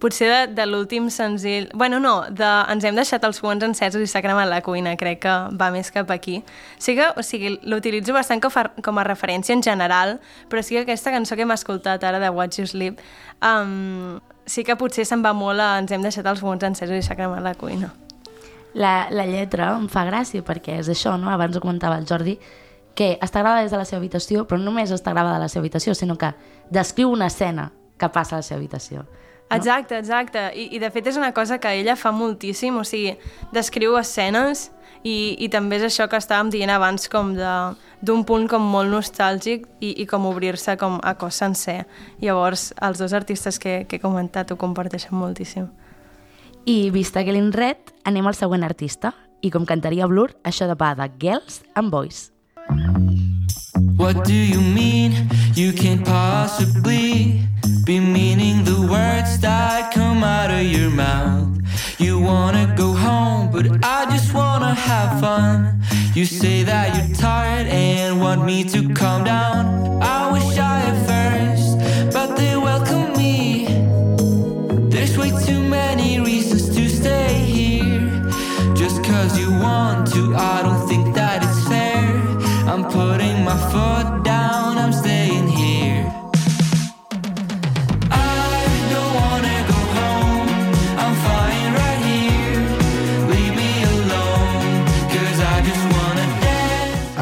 Potser 0.00 0.30
de, 0.30 0.40
de 0.56 0.64
l'últim 0.64 1.10
senzill... 1.12 1.68
Bueno, 1.76 1.98
no, 2.00 2.24
de 2.32 2.48
Ens 2.72 2.86
hem 2.88 2.96
deixat 2.96 3.24
els 3.28 3.40
fogons 3.42 3.66
encesos 3.66 4.00
i 4.00 4.08
s'ha 4.08 4.22
cremat 4.24 4.48
la 4.48 4.62
cuina, 4.64 4.94
crec 4.96 5.20
que 5.26 5.34
va 5.60 5.68
més 5.74 5.92
cap 5.92 6.08
aquí. 6.14 6.38
Sí 6.80 6.94
que, 6.96 7.10
o 7.12 7.24
sigui, 7.26 7.58
l'utilitzo 7.68 8.16
bastant 8.16 8.40
com 8.40 8.56
a, 8.56 8.64
com 8.80 9.00
a 9.00 9.04
referència 9.04 9.52
en 9.52 9.62
general, 9.66 10.16
però 10.48 10.64
sí 10.64 10.78
que 10.78 10.86
aquesta 10.86 11.12
cançó 11.12 11.36
que 11.36 11.44
hem 11.44 11.52
escoltat 11.52 12.06
ara 12.08 12.22
de 12.22 12.32
Watch 12.32 12.62
You 12.62 12.70
Sleep, 12.72 13.04
um, 13.44 14.16
sí 14.48 14.64
que 14.64 14.78
potser 14.80 15.04
se'n 15.04 15.20
va 15.26 15.34
molt 15.36 15.60
a 15.60 15.74
Ens 15.82 15.92
hem 15.92 16.06
deixat 16.06 16.26
els 16.32 16.40
fogons 16.40 16.64
encesos 16.64 16.96
i 16.96 17.04
s'ha 17.04 17.18
cremat 17.18 17.44
la 17.44 17.54
cuina. 17.60 17.92
La, 18.72 19.10
la 19.10 19.26
lletra 19.26 19.72
em 19.76 19.88
fa 19.90 20.06
gràcia 20.06 20.46
perquè 20.46 20.78
és 20.80 20.88
això, 20.88 21.16
no? 21.20 21.28
abans 21.28 21.56
ho 21.56 21.62
comentava 21.62 21.98
el 22.00 22.08
Jordi, 22.08 22.38
que 22.94 23.16
està 23.22 23.44
gravada 23.44 23.64
des 23.64 23.72
de 23.74 23.78
la 23.78 23.84
seva 23.84 24.00
habitació, 24.00 24.46
però 24.46 24.58
no 24.58 24.70
només 24.70 24.90
està 24.94 25.12
gravada 25.12 25.36
a 25.36 25.44
la 25.44 25.48
seva 25.52 25.64
habitació, 25.64 25.94
sinó 25.94 26.16
que 26.18 26.32
descriu 26.70 27.10
una 27.10 27.28
escena 27.28 27.70
que 27.98 28.08
passa 28.08 28.36
a 28.36 28.40
la 28.40 28.46
seva 28.46 28.58
habitació. 28.62 29.04
Exacte, 29.50 29.98
exacte. 29.98 30.42
I, 30.54 30.68
I 30.76 30.78
de 30.82 30.90
fet 30.94 31.08
és 31.10 31.18
una 31.18 31.32
cosa 31.34 31.58
que 31.58 31.72
ella 31.80 31.96
fa 31.98 32.12
moltíssim, 32.14 32.76
o 32.78 32.84
sigui, 32.86 33.16
descriu 33.52 33.96
escenes 33.98 34.68
i, 35.02 35.34
i 35.40 35.48
també 35.50 35.80
és 35.80 35.86
això 35.88 36.06
que 36.10 36.20
estàvem 36.20 36.52
dient 36.52 36.70
abans 36.70 37.08
com 37.10 37.32
d'un 37.34 38.24
punt 38.28 38.46
com 38.50 38.62
molt 38.72 38.92
nostàlgic 38.92 39.66
i, 39.80 39.94
i 40.02 40.06
com 40.06 40.28
obrir-se 40.30 40.76
com 40.80 41.00
a 41.02 41.14
cos 41.18 41.40
sencer. 41.42 41.82
Llavors, 42.22 42.70
els 42.80 43.02
dos 43.02 43.16
artistes 43.16 43.58
que, 43.58 43.84
que 43.88 43.98
he 43.98 44.02
comentat 44.02 44.52
ho 44.52 44.58
comparteixen 44.60 45.16
moltíssim. 45.18 45.70
I 46.68 46.90
vista 46.94 47.24
que 47.24 47.32
l'Inret, 47.32 47.94
anem 48.04 48.28
al 48.28 48.36
següent 48.36 48.66
artista. 48.66 49.14
I 49.40 49.48
com 49.50 49.64
cantaria 49.64 50.06
Blur, 50.06 50.34
això 50.44 50.68
de 50.68 50.76
pa 50.76 50.92
de 50.94 51.08
Girls 51.18 51.62
and 51.74 51.90
Boys. 51.90 52.28
What 53.96 54.24
do 54.24 54.34
you 54.34 54.60
mean? 54.60 55.28
You 55.54 55.72
can't 55.72 56.04
possibly 56.04 57.42
be 57.84 58.00
meaning 58.00 58.64
the 58.64 58.80
words 58.80 59.38
that 59.40 59.92
come 59.92 60.22
out 60.22 60.50
of 60.50 60.64
your 60.64 60.90
mouth. 60.90 61.48
You 61.98 62.18
wanna 62.20 62.74
go 62.76 62.92
home, 62.92 63.50
but 63.50 63.66
I 63.84 64.06
just 64.10 64.34
wanna 64.34 64.74
have 64.74 65.20
fun. 65.20 65.80
You 66.14 66.24
say 66.24 66.62
that 66.64 66.96
you're 66.96 67.16
tired 67.16 67.66
and 67.68 68.20
want 68.20 68.44
me 68.44 68.64
to 68.64 68.92
calm 68.94 69.24
down. 69.24 70.02
I 70.02 70.32
wish 70.32 70.58
I 70.58 70.78
had 70.80 70.98
first, 71.10 72.12
but 72.12 72.36
they 72.36 72.56
welcome 72.56 73.16
me. 73.16 73.66
There's 74.90 75.16
way 75.16 75.30
too 75.46 75.62
many 75.62 76.20
reasons 76.20 76.68
to 76.76 76.88
stay 76.88 77.34
here. 77.56 78.10
Just 78.74 79.04
cause 79.04 79.38
you 79.38 79.50
want 79.50 80.12
to, 80.12 80.34
I 80.34 80.62
don't 80.62 80.79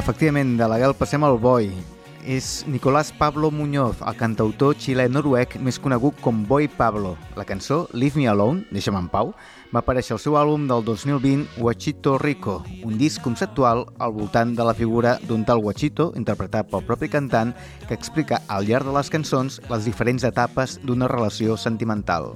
Efectivament, 0.09 0.57
de 0.57 0.67
la 0.67 0.79
Gal 0.81 0.95
passem 0.97 1.23
al 1.23 1.37
Boi. 1.39 1.98
És 2.29 2.67
Nicolás 2.69 3.11
Pablo 3.11 3.51
Muñoz, 3.51 4.03
el 4.05 4.17
cantautor 4.21 4.75
xilè-noruec 4.77 5.55
més 5.65 5.79
conegut 5.81 6.19
com 6.21 6.43
Boy 6.45 6.67
Pablo. 6.69 7.15
La 7.41 7.47
cançó 7.49 7.87
Leave 7.97 8.21
Me 8.21 8.27
Alone, 8.29 8.67
Deixa'm 8.69 8.99
en 9.01 9.09
pau, 9.09 9.31
va 9.73 9.81
aparèixer 9.81 10.13
al 10.13 10.21
seu 10.21 10.37
àlbum 10.37 10.67
del 10.69 10.85
2020 10.85 11.57
Huachito 11.57 12.19
Rico, 12.21 12.59
un 12.85 13.01
disc 13.01 13.25
conceptual 13.25 13.87
al 13.97 14.13
voltant 14.13 14.53
de 14.53 14.69
la 14.69 14.77
figura 14.77 15.17
d'un 15.25 15.49
tal 15.49 15.65
Huachito, 15.65 16.11
interpretat 16.21 16.69
pel 16.69 16.85
propi 16.85 17.09
cantant, 17.09 17.57
que 17.89 17.97
explica 17.97 18.43
al 18.47 18.69
llarg 18.69 18.85
de 18.85 18.99
les 19.01 19.09
cançons 19.09 19.63
les 19.73 19.89
diferents 19.89 20.29
etapes 20.29 20.83
d'una 20.85 21.09
relació 21.09 21.57
sentimental. 21.57 22.35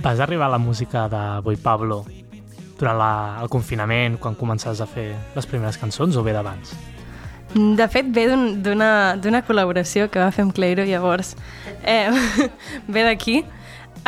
Vas 0.00 0.24
arribar 0.24 0.48
a 0.48 0.56
la 0.56 0.64
música 0.70 1.04
de 1.12 1.26
Boy 1.44 1.60
Pablo 1.60 2.06
durant 2.80 2.96
la, 2.96 3.14
el 3.42 3.52
confinament, 3.52 4.16
quan 4.16 4.40
començaves 4.40 4.80
a 4.80 4.88
fer 4.88 5.10
les 5.36 5.52
primeres 5.52 5.76
cançons, 5.76 6.16
o 6.16 6.24
bé 6.24 6.32
d'abans? 6.32 6.96
De 7.54 7.88
fet, 7.88 8.08
ve 8.12 8.26
d'una 8.28 8.90
un, 9.16 9.44
col·laboració 9.46 10.10
que 10.12 10.20
va 10.20 10.32
fer 10.34 10.44
amb 10.44 10.56
Cleiro, 10.56 10.84
llavors. 10.84 11.34
Eh, 11.82 12.10
ve 12.94 13.06
d'aquí. 13.06 13.42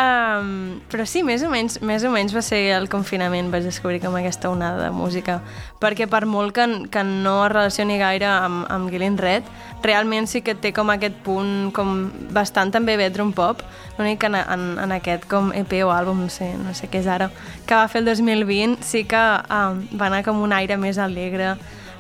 Um, 0.01 0.81
però 0.89 1.05
sí, 1.05 1.21
més 1.27 1.43
o, 1.45 1.49
menys, 1.51 1.81
més 1.85 2.05
o 2.07 2.11
menys 2.13 2.33
va 2.33 2.41
ser 2.45 2.61
el 2.77 2.87
confinament, 2.89 3.51
vaig 3.53 3.67
descobrir 3.67 3.99
com 4.01 4.15
aquesta 4.17 4.49
onada 4.49 4.87
de 4.87 4.91
música, 4.95 5.41
perquè 5.83 6.07
per 6.09 6.23
molt 6.31 6.55
que, 6.57 6.67
que 6.93 7.03
no 7.05 7.35
es 7.45 7.51
relacioni 7.53 7.99
gaire 8.01 8.29
amb, 8.31 8.63
amb 8.71 8.89
Gillian 8.93 9.19
Red, 9.21 9.51
realment 9.85 10.31
sí 10.31 10.41
que 10.47 10.55
té 10.55 10.73
com 10.77 10.93
aquest 10.95 11.19
punt 11.27 11.73
com 11.77 12.07
bastant 12.33 12.73
també 12.73 12.97
bedroom 13.01 13.35
pop, 13.37 13.65
l'únic 13.99 14.23
que 14.23 14.31
en, 14.31 14.39
en, 14.41 14.65
en 14.87 14.97
aquest 14.97 15.27
com 15.29 15.51
EP 15.59 15.75
o 15.85 15.93
àlbum, 15.93 16.25
no 16.25 16.33
sé, 16.33 16.53
no 16.57 16.73
sé 16.77 16.89
què 16.89 17.03
és 17.03 17.11
ara, 17.11 17.29
que 17.67 17.77
va 17.77 17.91
fer 17.91 18.05
el 18.05 18.09
2020, 18.09 18.81
sí 18.87 19.05
que 19.11 19.21
um, 19.51 19.85
va 20.01 20.09
anar 20.09 20.25
com 20.25 20.41
un 20.41 20.55
aire 20.57 20.81
més 20.81 21.03
alegre, 21.03 21.57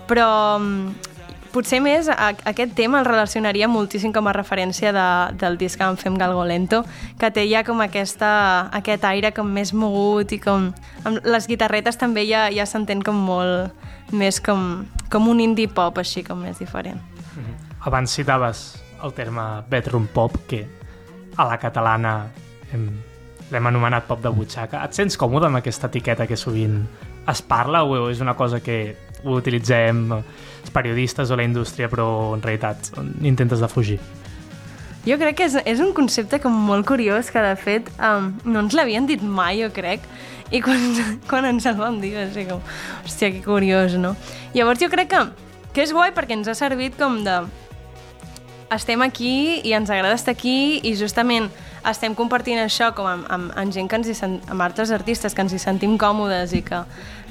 però 0.08 0.30
um, 0.62 0.88
potser 1.52 1.80
més 1.84 2.08
a, 2.08 2.30
aquest 2.50 2.74
tema 2.78 3.00
el 3.00 3.06
relacionaria 3.08 3.68
moltíssim 3.68 4.12
com 4.12 4.28
a 4.30 4.34
referència 4.36 4.92
de, 4.94 5.06
del 5.40 5.58
disc 5.60 5.78
que 5.78 5.86
vam 5.86 5.98
fer 6.00 6.10
amb 6.12 6.20
Galgo 6.20 6.44
Lento, 6.48 6.82
que 7.20 7.30
té 7.34 7.46
ja 7.50 7.64
com 7.66 7.82
aquesta, 7.84 8.70
aquest 8.76 9.04
aire 9.04 9.32
com 9.36 9.48
més 9.48 9.74
mogut 9.74 10.32
i 10.32 10.40
com... 10.42 10.70
Amb 11.04 11.24
les 11.26 11.48
guitarretes 11.50 11.98
també 12.00 12.26
ja, 12.28 12.48
ja 12.54 12.66
s'entén 12.66 13.02
com 13.02 13.16
molt 13.16 13.74
més 14.12 14.40
com, 14.42 14.86
com 15.10 15.28
un 15.30 15.40
indie 15.40 15.70
pop 15.70 15.98
així 15.98 16.24
com 16.26 16.40
més 16.42 16.58
diferent. 16.58 17.00
-hmm. 17.34 17.54
Abans 17.86 18.10
citaves 18.10 18.82
el 19.02 19.12
terme 19.12 19.62
bedroom 19.68 20.06
pop, 20.12 20.36
que 20.46 20.66
a 21.36 21.44
la 21.44 21.58
catalana 21.58 22.28
l'hem 23.50 23.66
anomenat 23.66 24.06
pop 24.06 24.20
de 24.22 24.28
butxaca. 24.28 24.84
Et 24.84 24.92
sents 24.92 25.16
còmode 25.18 25.46
amb 25.46 25.56
aquesta 25.56 25.86
etiqueta 25.86 26.26
que 26.26 26.36
sovint 26.36 26.86
es 27.28 27.42
parla 27.42 27.84
o 27.84 28.08
és 28.10 28.20
una 28.20 28.34
cosa 28.34 28.60
que 28.60 28.96
ho 29.24 29.36
utilitzem 29.36 30.08
els 30.14 30.72
periodistes 30.74 31.30
o 31.30 31.38
la 31.38 31.46
indústria, 31.46 31.88
però 31.88 32.34
en 32.34 32.42
realitat 32.42 32.92
intentes 33.22 33.60
de 33.60 33.68
fugir. 33.68 34.00
Jo 35.06 35.16
crec 35.16 35.38
que 35.38 35.46
és, 35.48 35.56
és 35.64 35.80
un 35.80 35.94
concepte 35.96 36.42
com 36.42 36.52
molt 36.52 36.84
curiós 36.88 37.30
que 37.32 37.40
de 37.40 37.54
fet 37.56 37.88
um, 37.96 38.34
no 38.44 38.66
ens 38.66 38.76
l'havien 38.76 39.06
dit 39.08 39.22
mai, 39.22 39.62
jo 39.62 39.70
crec, 39.72 40.04
i 40.52 40.60
quan, 40.60 40.82
quan 41.30 41.48
ens 41.48 41.68
el 41.70 41.78
vam 41.80 42.00
dir 42.02 42.12
va 42.18 42.26
ser 42.34 42.44
com, 42.50 42.60
hòstia, 43.06 43.32
que 43.32 43.40
curiós, 43.46 43.96
no? 44.00 44.12
Llavors 44.52 44.82
jo 44.82 44.90
crec 44.92 45.12
que, 45.14 45.24
que 45.72 45.86
és 45.86 45.94
guai 45.96 46.12
perquè 46.16 46.36
ens 46.36 46.50
ha 46.52 46.58
servit 46.58 46.98
com 47.00 47.22
de 47.24 47.40
estem 48.70 49.00
aquí 49.02 49.60
i 49.66 49.72
ens 49.74 49.90
agrada 49.90 50.14
estar 50.14 50.36
aquí 50.36 50.78
i 50.86 50.94
justament 50.94 51.48
estem 51.90 52.14
compartint 52.14 52.60
això 52.60 52.90
com 52.94 53.08
amb, 53.08 53.24
amb, 53.32 53.54
amb 53.56 53.72
gent 53.74 53.88
que 53.88 53.98
ens 53.98 54.10
hi 54.10 54.14
sent, 54.14 54.36
amb 54.52 54.62
altres 54.62 54.92
artistes 54.94 55.34
que 55.34 55.42
ens 55.42 55.54
hi 55.56 55.62
sentim 55.62 55.96
còmodes 55.98 56.52
i 56.54 56.60
que 56.66 56.82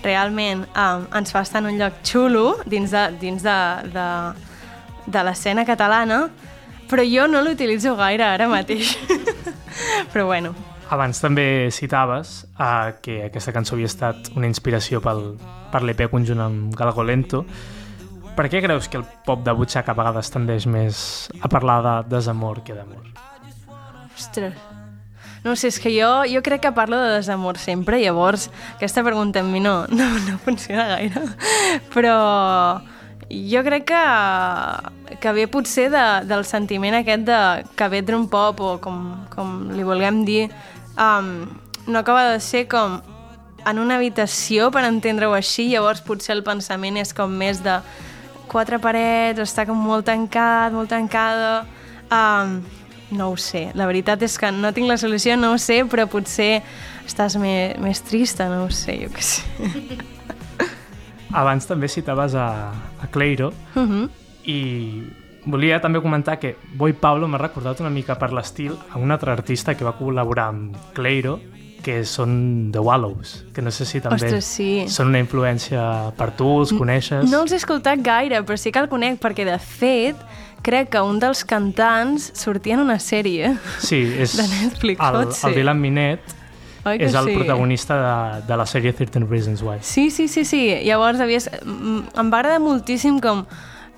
realment 0.03 0.65
um, 0.73 1.05
ens 1.17 1.33
fa 1.33 1.43
estar 1.45 1.61
en 1.63 1.71
un 1.71 1.79
lloc 1.79 1.99
xulo 2.05 2.59
dins 2.65 2.91
de, 2.91 3.03
dins 3.21 3.43
de, 3.43 3.57
de, 3.93 4.07
de 5.07 5.23
l'escena 5.25 5.65
catalana, 5.67 6.25
però 6.89 7.05
jo 7.05 7.27
no 7.29 7.43
l'utilitzo 7.45 7.95
gaire 7.99 8.25
ara 8.25 8.49
mateix. 8.51 8.95
però 10.13 10.25
bueno. 10.31 10.53
Abans 10.89 11.19
també 11.21 11.69
citaves 11.69 12.47
uh, 12.57 12.95
que 13.03 13.19
aquesta 13.27 13.53
cançó 13.53 13.75
havia 13.75 13.89
estat 13.89 14.31
una 14.35 14.49
inspiració 14.49 15.03
pel, 15.05 15.35
per 15.69 15.83
l'EP 15.85 16.07
conjunt 16.09 16.41
amb 16.41 16.73
Galgo 16.77 17.05
Lento. 17.05 17.43
Per 18.33 18.47
què 18.49 18.63
creus 18.63 18.87
que 18.89 18.97
el 18.97 19.05
pop 19.25 19.43
de 19.45 19.53
butxaca 19.53 19.93
a 19.93 19.99
vegades 19.99 20.31
tendeix 20.33 20.65
més 20.65 21.03
a 21.43 21.51
parlar 21.51 21.81
de 21.85 21.95
desamor 22.15 22.63
que 22.65 22.77
d'amor? 22.77 23.05
Ostres, 24.15 24.55
no 25.43 25.55
sé, 25.55 25.69
és 25.71 25.79
que 25.79 25.91
jo, 25.93 26.09
jo 26.27 26.41
crec 26.43 26.63
que 26.65 26.71
parlo 26.75 26.99
de 26.99 27.15
desamor 27.17 27.57
sempre, 27.57 28.01
llavors 28.01 28.49
aquesta 28.75 29.03
pregunta 29.05 29.43
amb 29.43 29.53
mi 29.53 29.61
no, 29.63 29.85
no, 29.87 30.07
no 30.27 30.37
funciona 30.43 30.87
gaire. 30.95 31.23
Però 31.93 32.15
jo 33.29 33.63
crec 33.63 33.85
que, 33.91 34.03
que 35.21 35.33
ve 35.37 35.45
potser 35.47 35.89
de, 35.93 36.05
del 36.27 36.43
sentiment 36.49 36.97
aquest 36.99 37.27
de 37.29 37.39
que 37.77 37.89
bedroom 37.91 38.27
pop 38.31 38.59
o 38.65 38.75
com, 38.83 38.99
com 39.33 39.69
li 39.75 39.85
vulguem 39.85 40.23
dir 40.25 40.49
um, 40.97 41.47
no 41.87 41.99
acaba 41.99 42.25
de 42.31 42.39
ser 42.41 42.67
com 42.67 42.99
en 43.67 43.79
una 43.79 43.99
habitació 43.99 44.69
per 44.71 44.85
entendre-ho 44.87 45.33
així, 45.35 45.67
llavors 45.69 46.01
potser 46.01 46.35
el 46.37 46.43
pensament 46.47 46.97
és 46.97 47.13
com 47.13 47.31
més 47.31 47.61
de 47.63 47.79
quatre 48.49 48.79
parets, 48.81 49.41
està 49.43 49.67
com 49.69 49.77
molt 49.77 50.09
tancat, 50.09 50.73
molt 50.73 50.91
tancada... 50.91 51.63
Um, 52.09 52.59
no 53.11 53.29
ho 53.31 53.37
sé. 53.37 53.71
La 53.73 53.85
veritat 53.87 54.21
és 54.23 54.37
que 54.37 54.51
no 54.51 54.71
tinc 54.73 54.87
la 54.87 54.97
solució, 54.97 55.35
no 55.37 55.53
ho 55.53 55.57
sé, 55.57 55.83
però 55.89 56.05
potser 56.07 56.61
estàs 57.07 57.35
més, 57.41 57.77
més 57.81 58.01
trista, 58.01 58.49
no 58.49 58.65
ho 58.65 58.69
sé, 58.69 58.99
jo 59.03 59.09
què 59.13 59.21
sé. 59.21 59.43
Abans 61.31 61.67
també 61.69 61.87
citaves 61.87 62.33
a, 62.35 62.47
a 63.01 63.07
Cleiro 63.13 63.51
uh 63.75 63.79
Mhm. 63.79 64.03
-huh. 64.03 64.09
i 64.45 65.03
volia 65.45 65.79
també 65.81 66.01
comentar 66.01 66.39
que 66.39 66.55
Boy 66.73 66.93
Pablo 66.93 67.27
m'ha 67.27 67.37
recordat 67.37 67.79
una 67.79 67.89
mica 67.89 68.15
per 68.17 68.31
l'estil 68.33 68.73
a 68.91 68.97
un 68.97 69.11
altre 69.11 69.31
artista 69.31 69.75
que 69.75 69.83
va 69.85 69.93
col·laborar 69.97 70.47
amb 70.49 70.75
Cleiro 70.93 71.39
que 71.83 72.03
són 72.03 72.71
The 72.73 72.79
Wallows, 72.79 73.45
que 73.53 73.61
no 73.61 73.71
sé 73.71 73.85
si 73.85 74.01
també 74.01 74.15
Ostres, 74.25 74.45
sí. 74.45 74.83
són 74.87 75.07
una 75.07 75.19
influència 75.19 76.11
per 76.17 76.31
tu, 76.31 76.59
els 76.59 76.73
coneixes? 76.73 77.29
No 77.31 77.41
els 77.41 77.51
he 77.53 77.55
escoltat 77.55 77.99
gaire, 78.03 78.43
però 78.43 78.57
sí 78.57 78.69
que 78.71 78.79
el 78.79 78.89
conec, 78.89 79.17
perquè 79.21 79.45
de 79.45 79.57
fet 79.57 80.15
crec 80.65 80.91
que 80.95 81.01
un 81.05 81.19
dels 81.21 81.43
cantants 81.47 82.31
sortia 82.37 82.75
en 82.77 82.83
una 82.83 82.99
sèrie. 83.03 83.53
Sí, 83.83 84.01
és 84.19 84.35
de 84.37 84.45
Netflix, 84.49 84.99
el, 84.99 85.17
pot 85.17 85.37
ser. 85.37 85.49
el 85.51 85.59
Dylan 85.59 85.81
Minet, 85.81 86.35
Oi 86.87 87.01
és 87.03 87.15
el 87.17 87.27
sí? 87.27 87.35
protagonista 87.35 87.97
de, 87.99 88.41
de 88.47 88.57
la 88.57 88.65
sèrie 88.69 88.93
13 88.95 89.25
Reasons 89.27 89.61
Why. 89.65 89.79
Sí, 89.81 90.09
sí, 90.11 90.27
sí, 90.31 90.45
sí. 90.47 90.61
Llavors 90.85 91.19
havies... 91.19 91.49
em 91.63 92.31
va 92.31 92.39
agradar 92.39 92.61
moltíssim 92.63 93.19
com, 93.23 93.43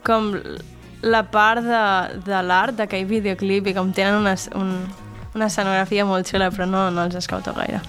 com 0.08 0.32
la 1.02 1.24
part 1.34 1.66
de, 1.66 1.84
de 2.26 2.42
l'art 2.46 2.78
d'aquell 2.82 3.06
videoclip 3.10 3.70
i 3.70 3.78
com 3.78 3.94
tenen 3.94 4.22
una, 4.22 4.36
un, 4.58 4.74
una 5.36 5.48
escenografia 5.48 6.06
molt 6.10 6.30
xula, 6.30 6.52
però 6.54 6.70
no, 6.70 6.90
no 6.94 7.06
els 7.06 7.18
escolto 7.22 7.54
gaire. 7.58 7.84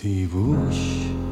dibuix 0.00 1.29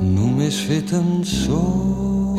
només 0.00 0.56
fet 0.64 0.92
amb 0.96 1.24
sol 1.28 2.38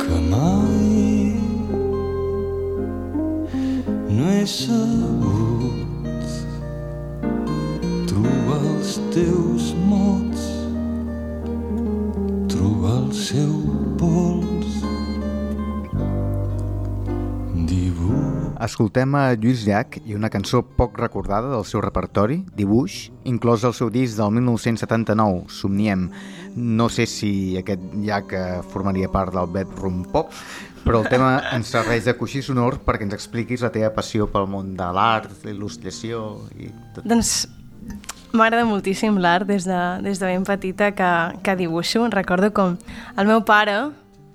que 0.00 0.18
mai 0.30 1.36
no 4.16 4.30
he 4.32 4.44
sabut 4.56 5.82
trobar 8.08 8.60
els 8.74 8.96
teus 9.12 9.51
Escoltem 18.62 19.16
a 19.18 19.32
Lluís 19.34 19.64
Llach 19.66 19.96
i 20.06 20.14
una 20.14 20.28
cançó 20.30 20.60
poc 20.62 20.94
recordada 21.00 21.48
del 21.50 21.64
seu 21.66 21.80
repertori, 21.82 22.36
Dibuix, 22.54 23.08
inclòs 23.26 23.64
al 23.66 23.74
seu 23.74 23.88
disc 23.90 24.14
del 24.20 24.30
1979, 24.36 25.48
Somniem. 25.50 26.04
No 26.54 26.86
sé 26.86 27.08
si 27.10 27.32
aquest 27.58 27.82
Llach 28.04 28.30
formaria 28.70 29.10
part 29.10 29.34
del 29.34 29.50
Bedroom 29.50 30.04
Pop, 30.12 30.30
però 30.84 31.00
el 31.02 31.08
tema 31.10 31.32
ens 31.56 31.72
serveix 31.74 32.06
de 32.06 32.14
coixí 32.18 32.42
sonor 32.46 32.78
perquè 32.86 33.08
ens 33.08 33.16
expliquis 33.18 33.64
la 33.66 33.72
teva 33.74 33.90
passió 33.96 34.28
pel 34.30 34.46
món 34.52 34.76
de 34.78 34.90
l'art, 34.94 35.34
l'il·lustració 35.42 36.22
i 36.54 36.70
tot. 36.94 37.02
Doncs 37.02 37.32
m'agrada 38.30 38.62
moltíssim 38.68 39.18
l'art 39.18 39.50
des, 39.50 39.66
de, 39.66 39.80
des 40.06 40.22
de 40.22 40.30
ben 40.30 40.46
petita 40.46 40.92
que, 40.94 41.10
que 41.42 41.56
dibuixo. 41.58 42.06
Recordo 42.14 42.52
com 42.54 42.78
el 43.18 43.26
meu 43.26 43.42
pare 43.42 43.80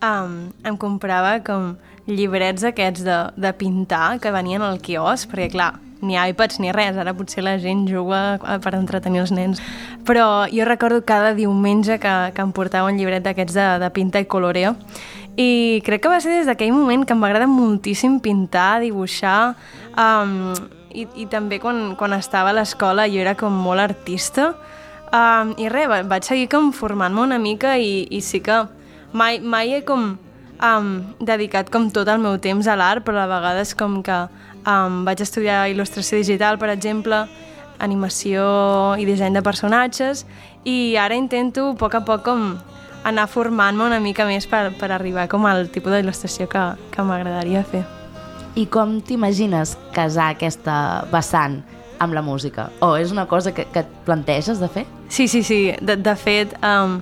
um, 0.04 0.50
em 0.66 0.77
comprava 0.77 1.39
com 1.46 1.75
llibrets 2.08 2.63
aquests 2.63 3.04
de, 3.04 3.18
de 3.36 3.51
pintar 3.54 4.20
que 4.24 4.32
venien 4.32 4.62
al 4.63 4.80
quiosc, 4.80 5.27
perquè 5.32 5.50
clar, 5.51 5.74
ni 6.01 6.13
iPads 6.16 6.60
ni 6.62 6.72
res, 6.72 6.96
ara 6.96 7.13
potser 7.18 7.42
la 7.44 7.58
gent 7.60 7.88
juga 7.89 8.38
per 8.63 8.75
entretenir 8.77 9.24
els 9.24 9.32
nens. 9.34 9.60
Però 10.06 10.46
jo 10.51 10.63
recordo 10.70 11.01
cada 11.04 11.34
diumenge 11.34 11.98
que, 12.00 12.16
que 12.36 12.42
em 12.46 12.51
portava 12.54 12.92
un 12.92 12.98
llibret 13.00 13.25
d'aquests 13.25 13.58
de, 13.58 13.68
de 13.82 13.89
pinta 13.96 14.22
i 14.22 14.25
coloreo 14.30 14.75
i 15.38 15.82
crec 15.86 16.01
que 16.01 16.10
va 16.10 16.22
ser 16.22 16.32
des 16.34 16.48
d'aquell 16.50 16.72
moment 16.74 17.04
que 17.06 17.13
em 17.13 17.22
va 17.22 17.27
agradar 17.30 17.50
moltíssim 17.50 18.16
pintar, 18.22 18.80
dibuixar, 18.82 19.54
um, 19.94 20.54
i, 20.89 21.04
i 21.13 21.27
també 21.30 21.60
quan, 21.62 21.92
quan 22.00 22.16
estava 22.18 22.50
a 22.50 22.56
l'escola 22.58 23.06
jo 23.06 23.20
era 23.22 23.36
com 23.38 23.54
molt 23.54 23.84
artista, 23.84 24.48
um, 25.13 25.51
i 25.62 25.70
res, 25.70 25.86
va- 25.92 26.01
vaig 26.10 26.25
seguir 26.25 26.48
com 26.50 26.72
formant-me 26.74 27.22
una 27.22 27.38
mica 27.38 27.75
i, 27.77 28.08
i 28.10 28.22
sí 28.25 28.39
que 28.42 28.63
mai, 29.14 29.40
mai 29.40 29.74
he 29.74 29.82
com 29.86 30.18
um, 30.18 30.90
dedicat 31.20 31.70
com 31.70 31.89
tot 31.93 32.08
el 32.08 32.22
meu 32.24 32.38
temps 32.41 32.67
a 32.67 32.76
l'art, 32.80 33.06
però 33.06 33.24
a 33.24 33.30
vegades 33.30 33.76
com 33.78 34.02
que 34.04 34.17
um, 34.67 35.04
vaig 35.08 35.22
estudiar 35.22 35.67
il·lustració 35.72 36.20
digital, 36.22 36.60
per 36.62 36.72
exemple, 36.74 37.26
animació 37.80 38.96
i 38.98 39.06
disseny 39.06 39.38
de 39.38 39.43
personatges, 39.46 40.26
i 40.65 40.98
ara 40.98 41.15
intento 41.15 41.72
a 41.72 41.78
poc 41.78 41.96
a 41.96 42.04
poc 42.06 42.26
com 42.26 42.50
anar 43.08 43.28
formant-me 43.32 43.86
una 43.86 44.02
mica 44.04 44.26
més 44.28 44.48
per, 44.50 44.72
per 44.80 44.91
arribar 44.91 45.28
com 45.32 45.46
al 45.48 45.70
tipus 45.72 45.93
d'il·lustració 45.93 46.50
que, 46.52 46.63
que 46.91 47.06
m'agradaria 47.06 47.63
fer. 47.63 47.86
I 48.58 48.65
com 48.74 48.98
t'imagines 49.06 49.76
casar 49.93 50.32
aquesta 50.34 51.06
vessant 51.13 51.62
amb 52.02 52.13
la 52.17 52.24
música? 52.26 52.72
O 52.82 52.96
és 52.98 53.13
una 53.13 53.28
cosa 53.30 53.54
que, 53.54 53.67
que 53.72 53.86
et 53.86 53.91
planteges 54.06 54.60
de 54.60 54.70
fer? 54.70 54.86
Sí, 55.10 55.28
sí, 55.28 55.43
sí. 55.46 55.60
De, 55.82 55.96
de 55.96 56.15
fet, 56.17 56.58
um, 56.65 56.98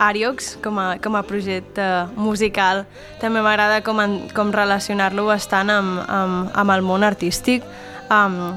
Ariox, 0.00 0.56
com 0.64 0.78
a, 0.80 0.96
com 1.02 1.16
a 1.16 1.22
projecte 1.28 1.84
musical, 2.16 2.86
també 3.20 3.42
m'agrada 3.44 3.82
com, 3.84 4.00
en, 4.00 4.16
com 4.32 4.52
relacionar-lo 4.54 5.26
bastant 5.28 5.70
amb, 5.74 6.00
amb, 6.08 6.48
amb 6.56 6.74
el 6.74 6.84
món 6.86 7.04
artístic, 7.04 7.66
um, 8.08 8.56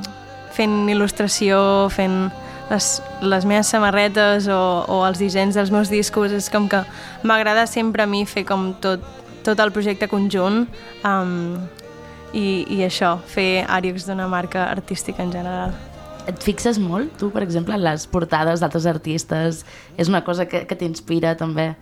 fent 0.55 0.87
il·lustració, 0.89 1.59
fent 1.91 2.31
les, 2.71 2.89
les 3.21 3.45
meves 3.45 3.69
samarretes 3.75 4.47
o, 4.47 4.61
o 4.87 5.03
els 5.07 5.19
dissenys 5.19 5.59
dels 5.59 5.71
meus 5.73 5.91
discos. 5.91 6.31
És 6.31 6.49
com 6.53 6.69
que 6.71 6.83
m'agrada 7.27 7.67
sempre 7.67 8.07
a 8.07 8.09
mi 8.09 8.23
fer 8.25 8.45
com 8.47 8.71
tot, 8.81 9.03
tot 9.43 9.59
el 9.59 9.75
projecte 9.75 10.07
conjunt 10.07 10.63
um, 11.03 11.57
i, 12.33 12.63
i 12.71 12.83
això, 12.87 13.17
fer 13.27 13.65
Ariox 13.67 14.07
d'una 14.07 14.29
marca 14.31 14.69
artística 14.71 15.23
en 15.23 15.35
general. 15.35 15.75
Et 16.27 16.39
fixes 16.39 16.79
molt, 16.79 17.11
tu, 17.19 17.29
per 17.33 17.43
exemple, 17.43 17.75
en 17.75 17.83
les 17.83 18.05
portades 18.07 18.61
d'altres 18.63 18.85
artistes? 18.87 19.63
És 19.99 20.11
una 20.11 20.23
cosa 20.23 20.47
que, 20.47 20.63
que 20.69 20.77
t'inspira, 20.79 21.33
també? 21.39 21.73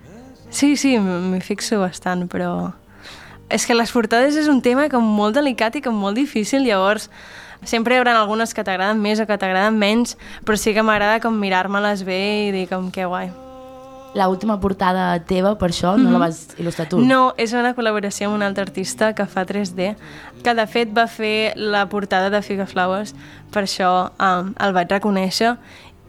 Sí, 0.49 0.73
sí, 0.75 0.95
m'hi 0.99 1.41
fixo 1.45 1.79
bastant, 1.83 2.25
però... 2.31 2.71
És 3.51 3.67
que 3.67 3.75
les 3.75 3.91
portades 3.91 4.37
és 4.39 4.47
un 4.47 4.61
tema 4.63 4.87
com 4.89 5.03
molt 5.03 5.35
delicat 5.35 5.75
i 5.75 5.83
com 5.83 5.97
molt 5.99 6.15
difícil, 6.15 6.63
llavors 6.63 7.09
sempre 7.67 7.93
hi 7.93 8.01
haurà 8.01 8.15
algunes 8.17 8.55
que 8.55 8.63
t'agraden 8.65 9.03
més 9.03 9.19
o 9.21 9.27
que 9.29 9.37
t'agraden 9.37 9.77
menys, 9.77 10.17
però 10.47 10.57
sí 10.57 10.73
que 10.73 10.87
m'agrada 10.87 11.21
com 11.21 11.37
mirar-me-les 11.37 12.07
bé 12.07 12.21
i 12.47 12.51
dir 12.55 12.67
com 12.71 12.89
que 12.95 13.05
guai. 13.05 13.29
La 14.13 14.27
última 14.27 14.59
portada 14.59 15.05
teva, 15.23 15.53
per 15.55 15.69
això, 15.71 15.93
no 15.95 16.11
la 16.11 16.19
vas 16.25 16.41
il·lustrar 16.59 16.89
tu? 16.91 16.99
No, 16.99 17.31
és 17.39 17.53
una 17.55 17.71
col·laboració 17.77 18.27
amb 18.27 18.35
un 18.35 18.43
altre 18.43 18.65
artista 18.67 19.13
que 19.15 19.23
fa 19.23 19.45
3D, 19.47 19.93
que 20.43 20.55
de 20.57 20.65
fet 20.67 20.91
va 20.91 21.05
fer 21.07 21.53
la 21.55 21.85
portada 21.87 22.29
de 22.33 22.41
Figa 22.43 22.67
Flowers, 22.67 23.15
per 23.55 23.63
això 23.63 23.91
um, 24.19 24.51
el 24.59 24.75
vaig 24.75 24.91
reconèixer 24.91 25.53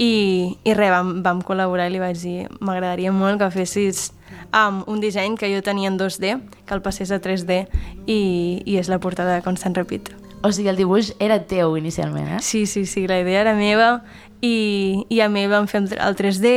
i, 0.03 0.57
i 0.65 0.75
res, 0.75 0.91
vam, 0.91 1.21
vam 1.23 1.45
col·laborar 1.47 1.87
i 1.87 1.95
li 1.95 2.03
vaig 2.03 2.19
dir 2.19 2.49
m'agradaria 2.59 3.13
molt 3.15 3.39
que 3.39 3.51
fessis 3.55 4.09
um, 4.51 4.83
un 4.91 4.99
disseny 5.03 5.37
que 5.39 5.51
jo 5.53 5.63
tenia 5.63 5.93
en 5.93 6.01
2D, 6.01 6.35
que 6.67 6.75
el 6.75 6.83
passés 6.83 7.13
a 7.15 7.21
3D 7.23 7.63
i, 8.07 8.19
i 8.67 8.81
és 8.81 8.91
la 8.91 8.99
portada 8.99 9.37
de 9.37 9.47
Constant 9.47 9.79
Repeat. 9.79 10.11
O 10.43 10.51
sigui, 10.51 10.73
el 10.73 10.81
dibuix 10.81 11.13
era 11.23 11.39
teu 11.47 11.77
inicialment, 11.79 12.33
eh? 12.35 12.43
Sí, 12.43 12.67
sí, 12.67 12.83
sí, 12.87 13.07
la 13.07 13.21
idea 13.23 13.45
era 13.45 13.55
meva 13.55 14.01
i, 14.43 15.07
i 15.09 15.21
a 15.23 15.29
mi 15.31 15.47
vam 15.47 15.69
fer 15.71 15.85
el 15.95 16.19
3D, 16.19 16.51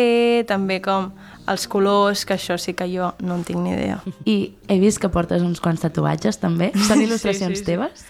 també 0.49 0.79
com 0.81 1.11
els 1.47 1.67
colors, 1.67 2.25
que 2.25 2.35
això 2.35 2.57
sí 2.61 2.73
que 2.73 2.87
jo 2.91 3.13
no 3.21 3.35
en 3.35 3.43
tinc 3.47 3.59
ni 3.61 3.71
idea. 3.75 3.99
I 4.25 4.53
he 4.67 4.79
vist 4.81 4.99
que 5.01 5.09
portes 5.09 5.41
uns 5.45 5.61
quants 5.61 5.81
tatuatges, 5.83 6.39
també. 6.41 6.71
Són 6.87 7.01
il·lustracions 7.03 7.55
Sí, 7.57 7.61
sí, 7.61 7.63
sí. 7.63 7.71
teves? 7.71 8.05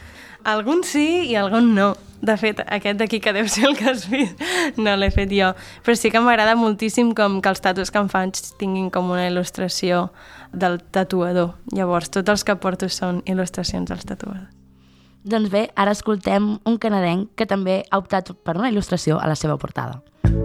Algun 0.45 0.84
sí 0.86 1.26
i 1.32 1.36
algun 1.36 1.74
no. 1.76 1.95
De 2.26 2.38
fet, 2.38 2.62
aquest 2.71 2.98
d'aquí 2.98 3.19
que 3.21 3.34
deu 3.36 3.48
ser 3.52 3.65
el 3.67 3.76
que 3.78 3.89
has 3.89 4.06
vist, 4.10 4.39
no 4.78 4.95
l'he 4.98 5.10
fet 5.13 5.30
jo. 5.34 5.52
Però 5.86 5.95
sí 5.98 6.10
que 6.13 6.21
m'agrada 6.24 6.56
moltíssim 6.58 7.12
com 7.17 7.39
que 7.41 7.50
els 7.52 7.62
tatus 7.62 7.91
que 7.91 8.00
em 8.02 8.10
faig 8.10 8.39
tinguin 8.62 8.89
com 8.93 9.10
una 9.12 9.28
il·lustració 9.30 10.08
del 10.54 10.80
tatuador. 10.95 11.56
Llavors, 11.76 12.10
tots 12.13 12.30
els 12.30 12.45
que 12.48 12.56
porto 12.62 12.89
són 12.89 13.21
il·lustracions 13.26 13.89
dels 13.89 14.06
tatuadors. 14.06 14.48
Doncs 15.26 15.50
bé, 15.50 15.67
ara 15.76 15.91
escoltem 15.91 16.60
un 16.69 16.78
canadenc 16.78 17.32
que 17.36 17.48
també 17.50 17.84
ha 17.89 17.98
optat 17.98 18.30
per 18.45 18.56
una 18.58 18.69
il·lustració 18.69 19.17
a 19.19 19.28
la 19.28 19.36
seva 19.36 19.58
portada. 19.58 20.04
Babe, 20.24 20.44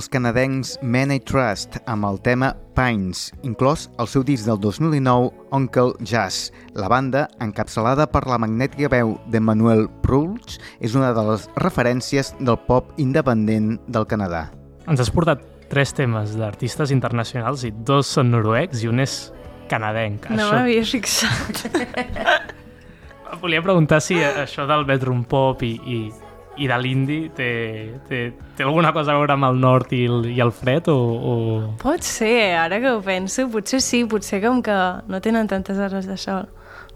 els 0.00 0.08
canadencs 0.08 0.78
Men 0.80 1.10
I 1.12 1.18
Trust 1.28 1.76
amb 1.90 2.06
el 2.08 2.16
tema 2.24 2.54
Pines, 2.72 3.26
inclòs 3.44 3.82
el 4.00 4.08
seu 4.08 4.22
disc 4.24 4.46
del 4.48 4.56
2019 4.62 5.28
Uncle 5.52 5.92
Jazz. 6.00 6.48
La 6.72 6.88
banda, 6.88 7.26
encapçalada 7.44 8.06
per 8.08 8.22
la 8.30 8.38
magnètica 8.40 8.88
veu 8.88 9.18
de 9.28 9.42
Manuel 9.44 9.84
Proulx, 10.00 10.56
és 10.80 10.96
una 10.96 11.10
de 11.12 11.24
les 11.28 11.44
referències 11.60 12.32
del 12.40 12.56
pop 12.64 12.94
independent 12.96 13.74
del 13.92 14.08
Canadà. 14.08 14.46
Ens 14.88 15.04
has 15.04 15.12
portat 15.12 15.44
tres 15.68 15.92
temes 15.92 16.32
d'artistes 16.38 16.94
internacionals 16.96 17.66
i 17.68 17.74
dos 17.84 18.08
són 18.08 18.32
noruecs 18.32 18.80
i 18.80 18.88
un 18.88 19.04
és 19.04 19.18
canadenc. 19.68 20.30
No 20.32 20.46
Això- 20.46 20.62
m'havia 20.62 20.86
fixat. 20.88 21.66
Volia 23.44 23.60
preguntar 23.62 24.00
si 24.00 24.16
això 24.24 24.64
del 24.68 24.88
bedroom 24.88 25.26
pop 25.28 25.60
i, 25.62 25.74
i, 25.84 26.00
i 26.58 26.66
de 26.68 26.76
l'indi 26.82 27.18
té, 27.34 27.50
té, 28.08 28.22
té 28.56 28.64
alguna 28.66 28.92
cosa 28.92 29.14
a 29.14 29.18
veure 29.18 29.36
amb 29.36 29.46
el 29.48 29.60
nord 29.62 29.92
i 29.96 30.04
el, 30.08 30.24
i 30.32 30.40
el 30.42 30.50
fred 30.52 30.90
o, 30.92 30.96
o... 30.98 31.34
Pot 31.80 32.04
ser, 32.04 32.56
ara 32.58 32.80
que 32.82 32.94
ho 32.96 33.02
penso, 33.04 33.46
potser 33.52 33.80
sí, 33.84 34.02
potser 34.10 34.42
com 34.44 34.62
que 34.64 34.78
no 35.08 35.20
tenen 35.22 35.48
tantes 35.50 35.78
hores 35.78 36.10
de 36.10 36.18
sol 36.20 36.48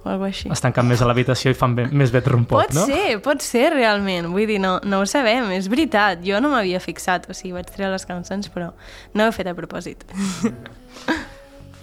o 0.04 0.10
alguna 0.10 0.28
així. 0.28 0.50
es 0.52 0.60
tanquen 0.60 0.86
més 0.88 1.00
a 1.00 1.08
l'habitació 1.08 1.54
i 1.54 1.56
fan 1.56 1.74
be 1.78 1.86
més 1.88 2.12
bedroom 2.12 2.44
pop, 2.48 2.60
Pot 2.60 2.74
no? 2.76 2.84
ser, 2.88 3.18
pot 3.24 3.40
ser 3.42 3.70
realment. 3.72 4.28
Vull 4.34 4.46
dir, 4.50 4.58
no, 4.60 4.76
no 4.84 5.00
ho 5.00 5.08
sabem, 5.08 5.48
és 5.56 5.68
veritat. 5.72 6.20
Jo 6.26 6.42
no 6.44 6.52
m'havia 6.52 6.80
fixat, 6.82 7.30
o 7.30 7.36
sigui, 7.36 7.54
vaig 7.56 7.70
treure 7.72 7.94
les 7.94 8.04
cançons, 8.08 8.50
però 8.52 8.70
no 9.14 9.24
ho 9.24 9.32
he 9.32 9.36
fet 9.36 9.48
a 9.48 9.56
propòsit. 9.56 10.04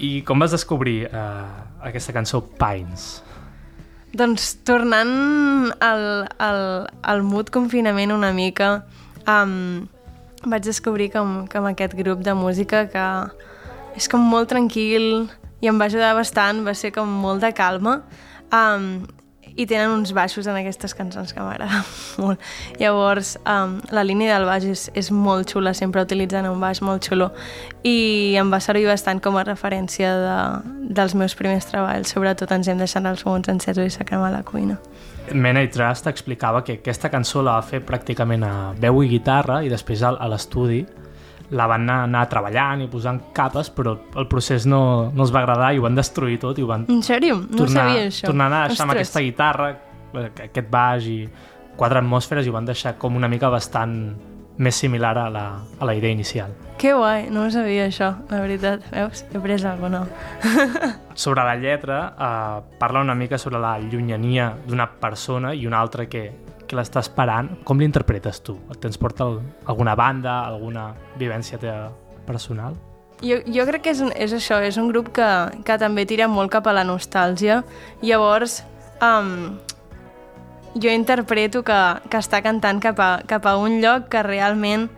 I 0.06 0.22
com 0.26 0.42
vas 0.42 0.54
descobrir 0.54 1.04
uh, 1.10 1.50
aquesta 1.90 2.14
cançó 2.14 2.44
Pines? 2.62 3.10
Doncs 4.18 4.56
tornant 4.68 5.72
al, 5.80 6.04
al, 6.40 6.62
al 7.02 7.24
mood 7.24 7.52
confinament 7.54 8.12
una 8.12 8.32
mica, 8.36 8.82
um, 9.30 9.88
vaig 10.44 10.66
descobrir 10.66 11.12
com, 11.14 11.46
com 11.52 11.70
aquest 11.70 11.96
grup 11.96 12.24
de 12.26 12.34
música 12.36 12.88
que 12.92 13.06
és 13.96 14.08
com 14.12 14.24
molt 14.24 14.50
tranquil 14.52 15.30
i 15.62 15.70
em 15.70 15.80
va 15.80 15.88
ajudar 15.88 16.16
bastant, 16.18 16.64
va 16.66 16.74
ser 16.76 16.92
com 16.96 17.08
molt 17.08 17.44
de 17.46 17.52
calma. 17.56 18.02
Um, 18.52 19.06
i 19.56 19.66
tenen 19.68 19.90
uns 19.92 20.14
baixos 20.16 20.48
en 20.48 20.56
aquestes 20.56 20.94
cançons 20.96 21.34
que 21.34 21.42
m'agraden 21.44 21.84
molt. 22.24 22.40
Llavors, 22.80 23.34
um, 23.46 23.80
la 23.92 24.04
línia 24.08 24.36
del 24.38 24.46
baix 24.48 24.66
és, 24.70 24.86
és 24.96 25.12
molt 25.12 25.52
xula, 25.52 25.74
sempre 25.78 26.02
utilitzen 26.06 26.48
un 26.50 26.60
baix 26.62 26.82
molt 26.82 27.04
xulo 27.08 27.32
i 27.84 28.36
em 28.40 28.52
va 28.54 28.60
servir 28.64 28.86
bastant 28.88 29.20
com 29.24 29.38
a 29.38 29.44
referència 29.48 30.12
de, 30.16 30.36
dels 30.96 31.16
meus 31.16 31.36
primers 31.36 31.66
treballs, 31.70 32.14
sobretot 32.16 32.52
ens 32.56 32.68
hem 32.72 32.78
deixat 32.82 33.06
els 33.10 33.24
fogons 33.26 33.50
encesos 33.52 33.86
i 33.86 33.94
s'acrema 33.98 34.32
la 34.32 34.44
cuina. 34.44 34.78
Men 35.34 35.56
I 35.62 35.68
Trust 35.72 36.08
explicava 36.10 36.64
que 36.66 36.80
aquesta 36.80 37.10
cançó 37.14 37.44
la 37.46 37.60
va 37.60 37.62
fer 37.64 37.84
pràcticament 37.86 38.44
a 38.44 38.54
veu 38.80 39.04
i 39.06 39.08
guitarra 39.12 39.62
i 39.64 39.70
després 39.70 40.02
al- 40.04 40.18
a 40.20 40.28
l'estudi 40.32 40.82
la 41.52 41.68
van 41.68 41.84
anar, 41.84 42.04
anar 42.08 42.24
treballant 42.32 42.82
i 42.86 42.88
posant 42.92 43.20
capes, 43.36 43.70
però 43.76 43.98
el 44.16 44.28
procés 44.32 44.66
no, 44.66 45.12
no 45.12 45.26
els 45.26 45.34
va 45.36 45.42
agradar 45.44 45.74
i 45.76 45.80
ho 45.82 45.86
van 45.86 45.96
destruir 45.98 46.40
tot 46.40 46.58
i 46.60 46.64
ho 46.64 46.70
van 46.70 46.86
En 46.90 47.02
sèrio? 47.04 47.42
No 47.44 47.64
tornar, 47.66 47.88
sabia 47.90 48.08
això. 48.08 48.26
tornar 48.30 48.48
a 48.48 48.68
deixar 48.68 48.86
amb 48.86 48.94
Ostres. 48.96 49.08
aquesta 49.08 49.24
guitarra, 49.26 49.72
eh, 50.14 50.28
aquest 50.48 50.70
baix 50.72 51.08
i 51.12 51.18
quatre 51.78 52.00
atmosferes 52.00 52.46
i 52.46 52.50
ho 52.50 52.54
van 52.56 52.66
deixar 52.68 52.96
com 52.98 53.16
una 53.20 53.28
mica 53.32 53.50
bastant 53.52 53.96
més 54.62 54.76
similar 54.76 55.16
a 55.18 55.30
la, 55.32 55.44
a 55.80 55.86
la 55.88 55.94
idea 55.96 56.12
inicial. 56.12 56.52
Que 56.78 56.92
guai, 56.94 57.30
no 57.34 57.46
ho 57.46 57.50
sabia 57.52 57.88
això, 57.88 58.12
la 58.30 58.42
veritat. 58.44 58.84
Veus? 58.92 59.24
He 59.32 59.38
après 59.40 59.66
alguna 59.66 60.02
nou. 60.04 60.08
Sobre 61.16 61.44
la 61.44 61.56
lletra, 61.56 62.00
eh, 62.16 62.76
parla 62.80 63.02
una 63.02 63.16
mica 63.16 63.38
sobre 63.38 63.60
la 63.60 63.78
llunyania 63.80 64.52
d'una 64.68 64.88
persona 65.00 65.54
i 65.54 65.66
una 65.68 65.80
altra 65.80 66.06
que, 66.08 66.32
que 66.72 66.80
l'està 66.80 67.04
esperant. 67.04 67.52
Com 67.68 67.82
l'interpretes 67.84 68.40
tu? 68.46 68.56
Et 68.72 68.80
transporta 68.82 69.28
alguna 69.70 69.98
banda, 70.00 70.40
alguna 70.48 70.92
vivència 71.20 71.60
teva 71.60 71.92
personal? 72.28 72.78
Jo, 73.22 73.38
jo 73.46 73.66
crec 73.68 73.84
que 73.86 73.94
és, 73.94 74.02
és 74.16 74.32
això, 74.34 74.58
és 74.66 74.80
un 74.82 74.88
grup 74.90 75.12
que, 75.14 75.28
que 75.68 75.78
també 75.78 76.08
tira 76.10 76.30
molt 76.32 76.50
cap 76.54 76.66
a 76.72 76.74
la 76.74 76.86
nostàlgia. 76.88 77.60
Llavors, 78.02 78.64
um, 79.04 79.60
jo 80.74 80.90
interpreto 80.90 81.62
que, 81.68 81.80
que 82.10 82.24
està 82.24 82.42
cantant 82.42 82.82
cap 82.82 83.00
a, 83.04 83.12
cap 83.30 83.46
a 83.46 83.58
un 83.60 83.78
lloc 83.84 84.10
que 84.10 84.24
realment 84.26 84.90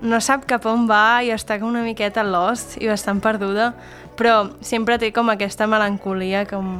no 0.00 0.20
sap 0.24 0.46
cap 0.48 0.64
on 0.68 0.86
va 0.88 1.20
i 1.26 1.32
està 1.34 1.58
com 1.60 1.68
una 1.72 1.84
miqueta 1.84 2.24
lost 2.24 2.78
i 2.80 2.88
bastant 2.88 3.20
perduda, 3.20 3.72
però 4.16 4.46
sempre 4.64 4.96
té 5.00 5.10
com 5.12 5.28
aquesta 5.32 5.68
melancolia 5.68 6.46
com 6.48 6.78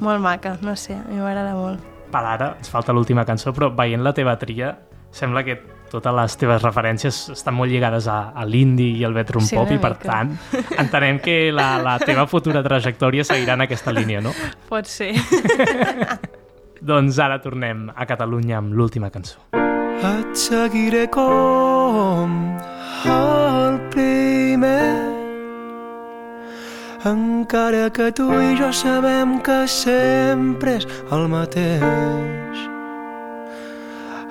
molt 0.00 0.20
maca, 0.20 0.58
no 0.60 0.76
sé, 0.76 0.98
a 0.98 1.04
mi 1.08 1.20
m'agrada 1.22 1.54
molt. 1.56 1.95
Per 2.12 2.22
ara, 2.24 2.52
ens 2.58 2.68
falta 2.70 2.92
l'última 2.94 3.24
cançó, 3.26 3.52
però 3.52 3.70
veient 3.74 4.02
la 4.04 4.12
teva 4.14 4.36
tria, 4.38 4.76
sembla 5.10 5.42
que 5.44 5.56
totes 5.90 6.14
les 6.14 6.34
teves 6.36 6.62
referències 6.62 7.18
estan 7.32 7.54
molt 7.54 7.70
lligades 7.70 8.06
a, 8.10 8.32
a 8.34 8.44
l'indi 8.44 8.88
i 8.98 9.04
al 9.06 9.14
bedroom 9.14 9.44
Sí, 9.46 9.54
pop 9.56 9.70
i 9.70 9.78
per 9.78 9.92
mica. 9.94 10.08
tant 10.10 10.32
entenem 10.82 11.20
que 11.22 11.52
la, 11.54 11.76
la 11.82 11.96
teva 12.02 12.26
futura 12.26 12.62
trajectòria 12.62 13.24
seguirà 13.24 13.54
en 13.54 13.64
aquesta 13.68 13.92
línia, 13.94 14.20
no? 14.20 14.32
Pot 14.68 14.86
ser. 14.90 15.12
Doncs 16.86 17.18
ara 17.22 17.38
tornem 17.42 17.86
a 17.94 18.04
Catalunya 18.06 18.58
amb 18.58 18.74
l'última 18.76 19.10
cançó. 19.10 19.38
Et 19.96 20.34
seguiré 20.36 21.06
com 21.08 22.34
el 23.06 23.78
primer 23.94 25.15
encara 27.06 27.90
que 27.90 28.10
tu 28.12 28.26
i 28.32 28.56
jo 28.58 28.72
sabem 28.72 29.38
que 29.46 29.66
sempre 29.70 30.76
és 30.80 30.86
el 31.12 31.28
mateix. 31.30 32.64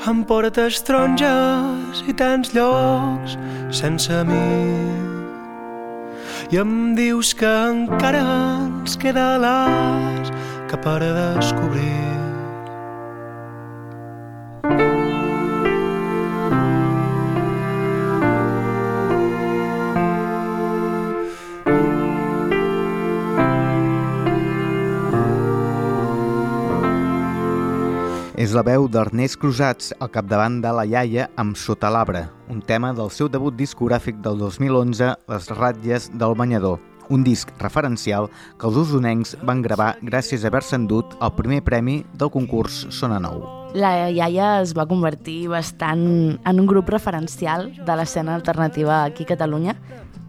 Em 0.05 0.21
portes 0.27 0.81
taronges 0.85 2.03
i 2.05 2.13
tants 2.13 2.53
llocs 2.53 3.39
sense 3.73 4.21
mi 4.27 4.43
i 6.53 6.59
em 6.61 6.93
dius 6.95 7.33
que 7.33 7.49
encara 7.71 8.21
ens 8.25 8.99
queda 9.01 9.33
l'as 9.41 10.29
que 10.69 10.77
per 10.77 10.99
descobrir. 11.01 12.24
La 28.55 28.61
veu 28.63 28.85
d'Ernest 28.87 29.35
Cruzats 29.41 29.89
al 29.99 30.07
capdavant 30.13 30.61
de 30.63 30.69
la 30.71 30.85
iaia 30.87 31.25
amb 31.41 31.57
Sota 31.59 31.89
l'arbre, 31.91 32.21
un 32.47 32.61
tema 32.63 32.93
del 32.95 33.09
seu 33.11 33.27
debut 33.27 33.55
discogràfic 33.57 34.21
del 34.23 34.37
2011, 34.39 35.09
Les 35.27 35.49
ratlles 35.57 36.07
del 36.13 36.35
banyador, 36.39 36.79
un 37.09 37.25
disc 37.25 37.51
referencial 37.59 38.29
que 38.55 38.69
els 38.69 38.77
usonencs 38.79 39.35
van 39.43 39.61
gravar 39.65 39.97
gràcies 39.99 40.45
a 40.45 40.47
haver-se 40.47 40.79
endut 40.79 41.17
el 41.19 41.35
primer 41.35 41.59
premi 41.67 41.97
del 42.13 42.31
concurs 42.31 42.85
Sona 42.95 43.19
Nou. 43.19 43.43
La 43.75 44.07
iaia 44.07 44.61
es 44.61 44.71
va 44.77 44.87
convertir 44.87 45.49
bastant 45.51 46.07
en 46.39 46.59
un 46.59 46.71
grup 46.71 46.93
referencial 46.95 47.73
de 47.75 47.99
l'escena 47.99 48.39
alternativa 48.39 49.03
aquí 49.03 49.27
a 49.27 49.33
Catalunya. 49.35 49.75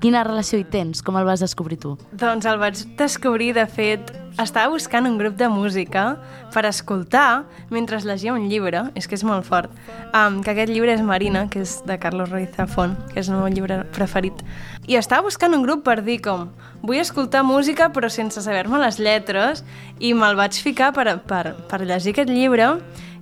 Quina 0.03 0.27
relació 0.27 0.59
hi 0.59 0.67
tens? 0.67 0.99
Com 1.01 1.15
el 1.17 1.25
vas 1.25 1.47
descobrir 1.47 1.79
tu? 1.79 1.95
Doncs 2.11 2.45
el 2.45 2.59
vaig 2.59 2.83
descobrir, 2.99 3.55
de 3.55 3.71
fet, 3.71 4.11
estava 4.43 4.69
buscant 4.69 5.07
un 5.09 5.17
grup 5.19 5.37
de 5.37 5.49
música 5.49 6.17
per 6.53 6.67
escoltar 6.69 7.47
mentre 7.71 7.99
llegia 8.05 8.35
un 8.35 8.49
llibre, 8.51 8.85
és 8.95 9.09
que 9.09 9.17
és 9.17 9.25
molt 9.25 9.47
fort, 9.49 9.73
um, 10.13 10.43
que 10.45 10.53
aquest 10.53 10.73
llibre 10.73 10.93
és 10.93 11.03
Marina, 11.03 11.47
que 11.49 11.63
és 11.65 11.79
de 11.89 11.97
Carlos 11.99 12.31
Ruiz 12.31 12.53
Zafón, 12.57 12.97
que 13.13 13.21
és 13.21 13.31
el 13.31 13.41
meu 13.41 13.49
llibre 13.49 13.83
preferit. 13.97 14.45
I 14.87 15.01
estava 15.01 15.25
buscant 15.27 15.57
un 15.57 15.65
grup 15.65 15.83
per 15.87 16.03
dir 16.05 16.21
com, 16.23 16.51
vull 16.83 17.01
escoltar 17.01 17.43
música 17.47 17.89
però 17.95 18.11
sense 18.13 18.43
saber-me 18.45 18.81
les 18.83 19.01
lletres, 19.01 19.65
i 19.99 20.13
me'l 20.15 20.37
vaig 20.37 20.61
ficar 20.61 20.93
per, 20.93 21.09
per, 21.25 21.57
per 21.71 21.85
llegir 21.85 22.13
aquest 22.13 22.31
llibre, 22.31 22.75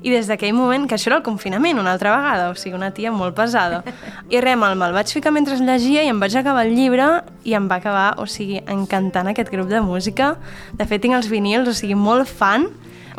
i 0.04 0.12
des 0.12 0.28
d'aquell 0.28 0.52
moment, 0.52 0.84
que 0.84 0.98
això 0.98 1.08
era 1.08 1.16
el 1.16 1.24
confinament 1.24 1.78
una 1.80 1.94
altra 1.96 2.12
vegada, 2.12 2.50
o 2.52 2.56
sigui, 2.60 2.76
una 2.76 2.90
tia 2.92 3.10
molt 3.12 3.32
pesada. 3.38 3.80
I 4.28 4.42
res, 4.44 4.58
me'l, 4.60 4.76
me'l 4.76 4.92
vaig 4.92 5.08
ficar 5.16 5.32
mentre 5.32 5.56
llegia 5.56 6.04
i 6.04 6.10
em 6.12 6.20
vaig 6.20 6.36
acabar 6.36 6.66
el 6.68 6.74
llibre 6.76 7.06
i 7.48 7.56
em 7.56 7.70
va 7.70 7.78
acabar, 7.80 8.10
o 8.20 8.26
sigui, 8.28 8.60
encantant 8.68 9.32
aquest 9.32 9.48
grup 9.52 9.70
de 9.72 9.80
música. 9.80 10.34
De 10.76 10.84
fet, 10.84 11.03
tinc 11.04 11.14
els 11.18 11.28
vinils, 11.28 11.68
o 11.68 11.76
sigui, 11.76 11.94
molt 11.98 12.28
fan. 12.30 12.70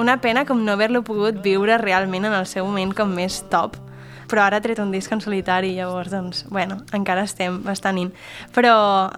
Una 0.01 0.17
pena 0.19 0.43
com 0.49 0.63
no 0.65 0.73
haver-lo 0.73 1.03
pogut 1.07 1.37
viure 1.45 1.77
realment 1.79 2.25
en 2.27 2.33
el 2.35 2.47
seu 2.49 2.65
moment 2.67 2.91
com 2.97 3.13
més 3.15 3.43
top. 3.53 3.77
Però 4.25 4.41
ara 4.41 4.57
ha 4.57 4.63
tret 4.63 4.79
un 4.81 4.89
disc 4.91 5.11
en 5.13 5.21
solitari, 5.21 5.75
llavors, 5.77 6.09
doncs, 6.09 6.43
bueno, 6.49 6.79
encara 6.97 7.23
estem 7.29 7.59
bastant 7.63 7.99
in. 8.01 8.09
Però 8.55 8.73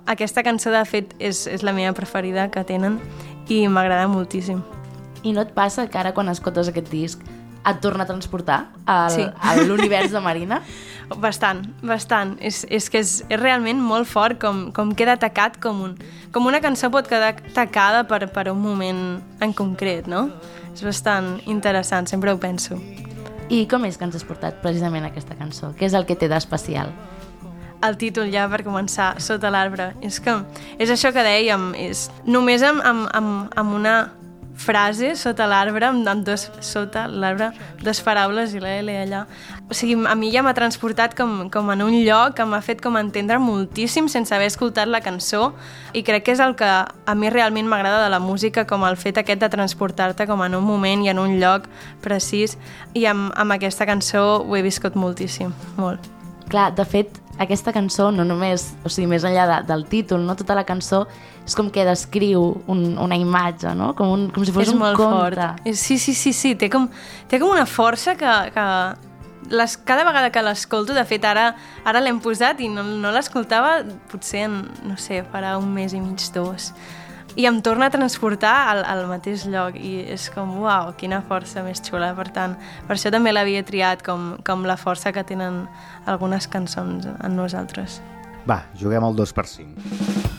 aquesta 0.05 0.43
cançó, 0.43 0.73
de 0.75 0.83
fet, 0.85 1.15
és, 1.23 1.45
és 1.47 1.63
la 1.63 1.71
meva 1.73 1.95
preferida 1.95 2.49
que 2.51 2.65
tenen 2.67 2.99
i 3.47 3.63
m'agrada 3.71 4.09
moltíssim. 4.11 4.59
I 5.23 5.31
no 5.33 5.41
et 5.47 5.55
passa 5.55 5.87
que 5.87 5.97
ara 5.97 6.11
quan 6.13 6.27
escoltes 6.29 6.67
aquest 6.67 6.91
disc 6.91 7.23
et 7.67 7.79
torna 7.83 8.03
a 8.03 8.07
transportar 8.07 8.67
al, 8.85 9.09
Sí. 9.15 9.23
a 9.23 9.55
l'univers 9.63 10.11
de 10.11 10.19
Marina? 10.19 10.61
Bastant, 11.07 11.61
bastant. 11.87 12.35
És, 12.43 12.65
és 12.69 12.89
que 12.91 12.99
és, 12.99 13.21
és 13.29 13.39
realment 13.39 13.79
molt 13.79 14.09
fort 14.09 14.39
com, 14.41 14.67
com 14.75 14.91
queda 14.97 15.15
tacat 15.21 15.55
com, 15.63 15.79
un, 15.85 15.95
com 16.35 16.49
una 16.49 16.59
cançó 16.63 16.91
pot 16.91 17.07
quedar 17.07 17.37
tacada 17.55 18.03
per, 18.09 18.25
per 18.33 18.49
un 18.51 18.59
moment 18.61 19.01
en 19.39 19.55
concret, 19.55 20.09
no? 20.11 20.27
És 20.73 20.83
bastant 20.83 21.37
interessant, 21.47 22.09
sempre 22.11 22.33
ho 22.33 22.41
penso. 22.41 22.77
I 23.47 23.63
com 23.71 23.87
és 23.87 23.95
que 23.95 24.03
ens 24.03 24.17
has 24.19 24.27
portat 24.27 24.59
precisament 24.63 25.07
aquesta 25.07 25.37
cançó? 25.39 25.71
Què 25.79 25.87
és 25.87 25.95
el 25.95 26.05
que 26.05 26.19
té 26.19 26.27
d'especial? 26.31 26.91
el 27.85 27.97
títol 27.97 28.31
ja 28.33 28.47
per 28.49 28.63
començar, 28.65 29.15
Sota 29.21 29.51
l'arbre. 29.53 29.91
És 30.01 30.19
que 30.23 30.33
és 30.81 30.89
això 30.89 31.11
que 31.13 31.23
dèiem, 31.25 31.73
és 31.77 32.07
només 32.25 32.63
amb, 32.65 32.81
amb, 32.81 33.09
amb, 33.13 33.51
amb 33.53 33.75
una 33.77 33.97
frase 34.57 35.13
sota 35.15 35.45
l'arbre, 35.47 35.85
amb, 35.85 36.07
amb 36.09 36.25
dos, 36.25 36.47
sota 36.65 37.05
l'arbre, 37.07 37.51
dues 37.83 38.01
paraules 38.01 38.55
i 38.57 38.61
la 38.63 38.73
L 38.81 38.95
allà. 39.03 39.25
O 39.69 39.75
sigui, 39.75 39.97
a 40.07 40.15
mi 40.15 40.29
ja 40.31 40.39
m'ha 40.45 40.53
transportat 40.55 41.11
com, 41.17 41.49
com 41.51 41.71
en 41.73 41.81
un 41.83 41.91
lloc 42.05 42.37
que 42.37 42.45
m'ha 42.47 42.61
fet 42.63 42.79
com 42.79 42.95
entendre 42.95 43.35
moltíssim 43.43 44.07
sense 44.07 44.31
haver 44.31 44.47
escoltat 44.47 44.87
la 44.87 45.01
cançó 45.03 45.51
i 45.91 46.05
crec 46.07 46.23
que 46.23 46.35
és 46.37 46.39
el 46.39 46.55
que 46.55 46.69
a 46.69 47.15
mi 47.19 47.27
realment 47.33 47.67
m'agrada 47.67 48.05
de 48.05 48.09
la 48.13 48.21
música, 48.23 48.63
com 48.63 48.85
el 48.87 48.95
fet 48.95 49.19
aquest 49.19 49.43
de 49.43 49.49
transportar-te 49.51 50.27
com 50.29 50.43
en 50.45 50.55
un 50.55 50.63
moment 50.63 51.03
i 51.03 51.11
en 51.11 51.19
un 51.19 51.35
lloc 51.41 51.67
precís 51.99 52.55
i 52.95 53.03
amb, 53.11 53.33
amb 53.35 53.57
aquesta 53.57 53.85
cançó 53.89 54.23
ho 54.39 54.55
he 54.55 54.63
viscut 54.63 54.95
moltíssim, 54.95 55.51
molt. 55.75 55.99
Clar, 56.47 56.69
de 56.71 56.85
fet, 56.87 57.19
aquesta 57.43 57.73
cançó 57.75 58.07
no 58.15 58.23
només, 58.23 58.69
o 58.87 58.89
sigui, 58.89 59.09
més 59.11 59.25
enllà 59.27 59.49
de, 59.49 59.57
del 59.67 59.83
títol, 59.91 60.23
no? 60.23 60.37
tota 60.39 60.55
la 60.55 60.63
cançó 60.63 61.03
és 61.43 61.55
com 61.55 61.67
que 61.71 61.83
descriu 61.87 62.53
un, 62.71 62.85
una 63.03 63.17
imatge, 63.19 63.73
no? 63.75 63.91
Com, 63.99 64.13
un, 64.15 64.23
com 64.31 64.47
si 64.47 64.55
fos 64.55 64.67
és 64.67 64.73
un 64.73 64.79
molt 64.79 64.95
conte. 64.99 65.43
fort. 65.51 65.75
Sí, 65.75 65.99
sí, 65.99 66.15
sí, 66.15 66.33
sí. 66.35 66.55
Té 66.59 66.71
com, 66.71 66.87
té 67.27 67.39
com 67.39 67.51
una 67.51 67.67
força 67.67 68.15
que, 68.19 68.33
que 68.55 68.65
les, 69.49 69.77
cada 69.77 70.03
vegada 70.07 70.31
que 70.31 70.43
l'escolto, 70.43 70.93
de 70.93 71.03
fet 71.07 71.25
ara, 71.25 71.51
ara 71.87 72.01
l'hem 72.03 72.19
posat 72.23 72.61
i 72.63 72.69
no, 72.71 72.83
no 72.83 73.11
l'escoltava 73.15 73.81
potser 74.11 74.45
en, 74.47 74.61
no 74.87 74.97
sé, 75.01 75.23
farà 75.31 75.57
un 75.59 75.69
mes 75.73 75.95
i 75.95 76.01
mig, 76.03 76.23
dos. 76.33 76.71
I 77.37 77.45
em 77.45 77.59
torna 77.61 77.87
a 77.87 77.93
transportar 77.93 78.53
al, 78.71 78.81
al 78.89 79.03
mateix 79.09 79.45
lloc 79.45 79.75
i 79.77 79.99
és 80.09 80.29
com, 80.33 80.55
uau, 80.63 80.95
quina 80.97 81.21
força 81.27 81.61
més 81.61 81.83
xula. 81.85 82.09
Per 82.17 82.25
tant, 82.33 82.55
per 82.87 82.95
això 82.97 83.13
també 83.13 83.33
l'havia 83.33 83.61
triat 83.67 84.01
com, 84.05 84.33
com 84.47 84.65
la 84.65 84.77
força 84.79 85.13
que 85.13 85.21
tenen 85.27 85.67
algunes 86.09 86.49
cançons 86.49 87.05
en 87.05 87.37
nosaltres. 87.37 88.01
Va, 88.49 88.63
juguem 88.79 89.05
al 89.05 89.15
2 89.15 89.37
per 89.37 89.45
5. 89.53 90.35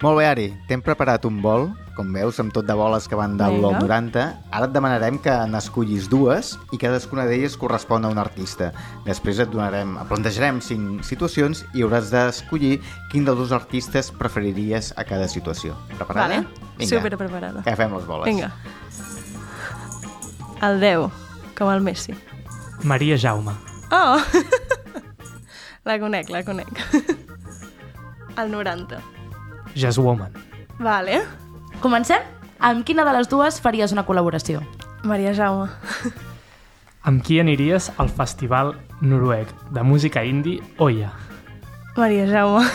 Molt 0.00 0.16
bé, 0.16 0.24
Ari, 0.24 0.46
t'hem 0.64 0.80
preparat 0.80 1.26
un 1.28 1.42
bol, 1.44 1.66
com 2.00 2.14
veus, 2.16 2.38
amb 2.40 2.52
tot 2.54 2.64
de 2.64 2.74
boles 2.76 3.04
que 3.08 3.16
van 3.18 3.36
del 3.36 3.58
Vinga. 3.58 3.74
LOL 3.76 3.84
90. 3.84 4.22
Ara 4.56 4.68
et 4.68 4.72
demanarem 4.72 5.18
que 5.20 5.34
n'escollis 5.52 6.08
dues 6.08 6.54
i 6.72 6.78
cadascuna 6.80 7.26
d'elles 7.28 7.56
correspon 7.60 8.06
a 8.06 8.12
un 8.12 8.20
artista. 8.22 8.70
Després 9.04 9.42
et 9.44 9.50
donarem, 9.52 9.98
et 10.00 10.08
plantejarem 10.08 10.62
cinc 10.64 11.04
situacions 11.04 11.62
i 11.76 11.84
hauràs 11.84 12.08
d'escollir 12.14 12.78
quin 13.12 13.26
dels 13.28 13.38
dos 13.42 13.52
artistes 13.52 14.08
preferiries 14.16 14.94
a 14.96 15.04
cada 15.04 15.28
situació. 15.28 15.76
Preparada? 15.92 16.40
Vale? 16.40 16.88
Super 16.88 17.12
preparada. 17.20 17.64
Que 17.66 17.76
fem 17.76 17.92
les 17.92 18.08
boles. 18.08 18.30
Vinga. 18.30 18.48
El 20.64 20.80
10, 20.80 21.20
com 21.58 21.72
el 21.72 21.84
Messi. 21.84 22.16
Maria 22.84 23.18
Jaume. 23.20 23.52
Oh! 23.92 24.16
la 25.88 26.00
conec, 26.00 26.32
la 26.32 26.44
conec. 26.48 26.72
El 28.40 28.52
90. 28.52 29.02
Jazz 29.74 29.98
Woman. 30.00 30.32
Vale. 30.80 31.20
Comencem? 31.80 32.20
Amb 32.60 32.84
quina 32.84 33.06
de 33.08 33.12
les 33.16 33.28
dues 33.32 33.56
faries 33.64 33.92
una 33.94 34.04
col·laboració? 34.04 34.60
Maria 35.08 35.32
Jaume. 35.32 35.70
Amb 37.08 37.22
qui 37.24 37.38
aniries 37.40 37.86
al 37.96 38.10
festival 38.12 38.74
noruec 39.00 39.48
de 39.72 39.82
música 39.82 40.20
indie 40.28 40.60
Oya? 40.76 41.08
Maria 41.96 42.26
Jaume. 42.28 42.66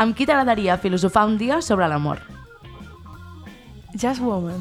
Amb 0.00 0.12
qui 0.16 0.26
t'agradaria 0.28 0.76
filosofar 0.76 1.24
un 1.28 1.38
dia 1.40 1.62
sobre 1.64 1.88
l'amor? 1.88 2.20
Jazz 3.94 4.20
Woman. 4.20 4.60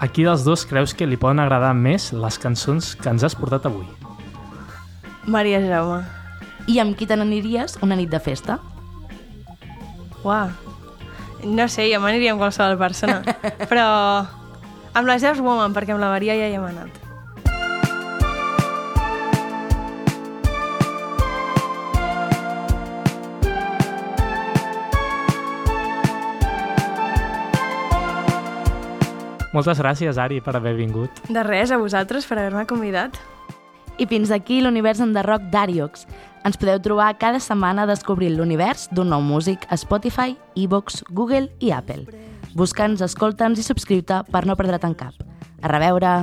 A 0.00 0.08
qui 0.08 0.24
dels 0.24 0.46
dos 0.46 0.64
creus 0.64 0.94
que 0.96 1.06
li 1.06 1.18
poden 1.20 1.42
agradar 1.44 1.74
més 1.76 2.14
les 2.16 2.40
cançons 2.40 2.94
que 2.96 3.12
ens 3.12 3.26
has 3.28 3.36
portat 3.36 3.68
avui? 3.68 3.84
Maria 5.28 5.60
Jaume. 5.60 6.00
I 6.68 6.80
amb 6.80 6.96
qui 6.96 7.04
te 7.04 7.16
n'aniries 7.16 7.76
una 7.84 7.96
nit 7.96 8.08
de 8.08 8.20
festa? 8.24 8.56
Uau. 10.24 10.67
No 11.44 11.68
sé, 11.70 11.86
jo 11.92 12.00
m'aniria 12.02 12.32
amb 12.34 12.42
qualsevol 12.42 12.78
persona. 12.80 13.20
Però 13.70 13.88
amb 14.94 15.06
la 15.06 15.18
Jazz 15.18 15.38
Woman, 15.38 15.76
perquè 15.76 15.94
amb 15.94 16.02
la 16.02 16.10
Maria 16.10 16.34
ja 16.38 16.48
hi 16.48 16.56
hem 16.58 16.64
anat. 16.66 17.04
Moltes 29.58 29.80
gràcies, 29.80 30.18
Ari, 30.20 30.42
per 30.44 30.52
haver 30.58 30.74
vingut. 30.76 31.22
De 31.32 31.42
res, 31.42 31.72
a 31.72 31.78
vosaltres 31.80 32.26
per 32.28 32.36
haver-me 32.36 32.66
convidat. 32.68 33.16
I 33.98 34.06
fins 34.06 34.30
aquí 34.30 34.60
l'univers 34.62 35.00
en 35.02 35.16
Rock 35.24 35.48
d'Ariox. 35.50 36.04
Ens 36.46 36.58
podeu 36.60 36.78
trobar 36.82 37.10
cada 37.18 37.40
setmana 37.42 37.86
descobrint 37.88 38.36
l'univers 38.36 38.86
d'un 38.92 39.10
nou 39.10 39.24
músic 39.24 39.66
a 39.68 39.76
Spotify, 39.80 40.36
iVox, 40.54 41.02
Google 41.10 41.48
i 41.58 41.72
Apple. 41.74 42.06
Busca'ns, 42.54 43.02
escolta'ns 43.04 43.58
i 43.58 43.66
subscriu-te 43.66 44.22
per 44.32 44.44
no 44.46 44.56
perdre't 44.58 44.86
en 44.88 44.96
cap. 44.98 45.14
A 45.62 45.72
reveure! 45.74 46.14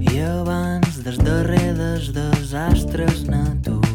I 0.00 0.24
abans 0.24 1.02
dels 1.04 1.20
darrers 1.24 2.10
desastres 2.16 3.24
naturals 3.28 3.89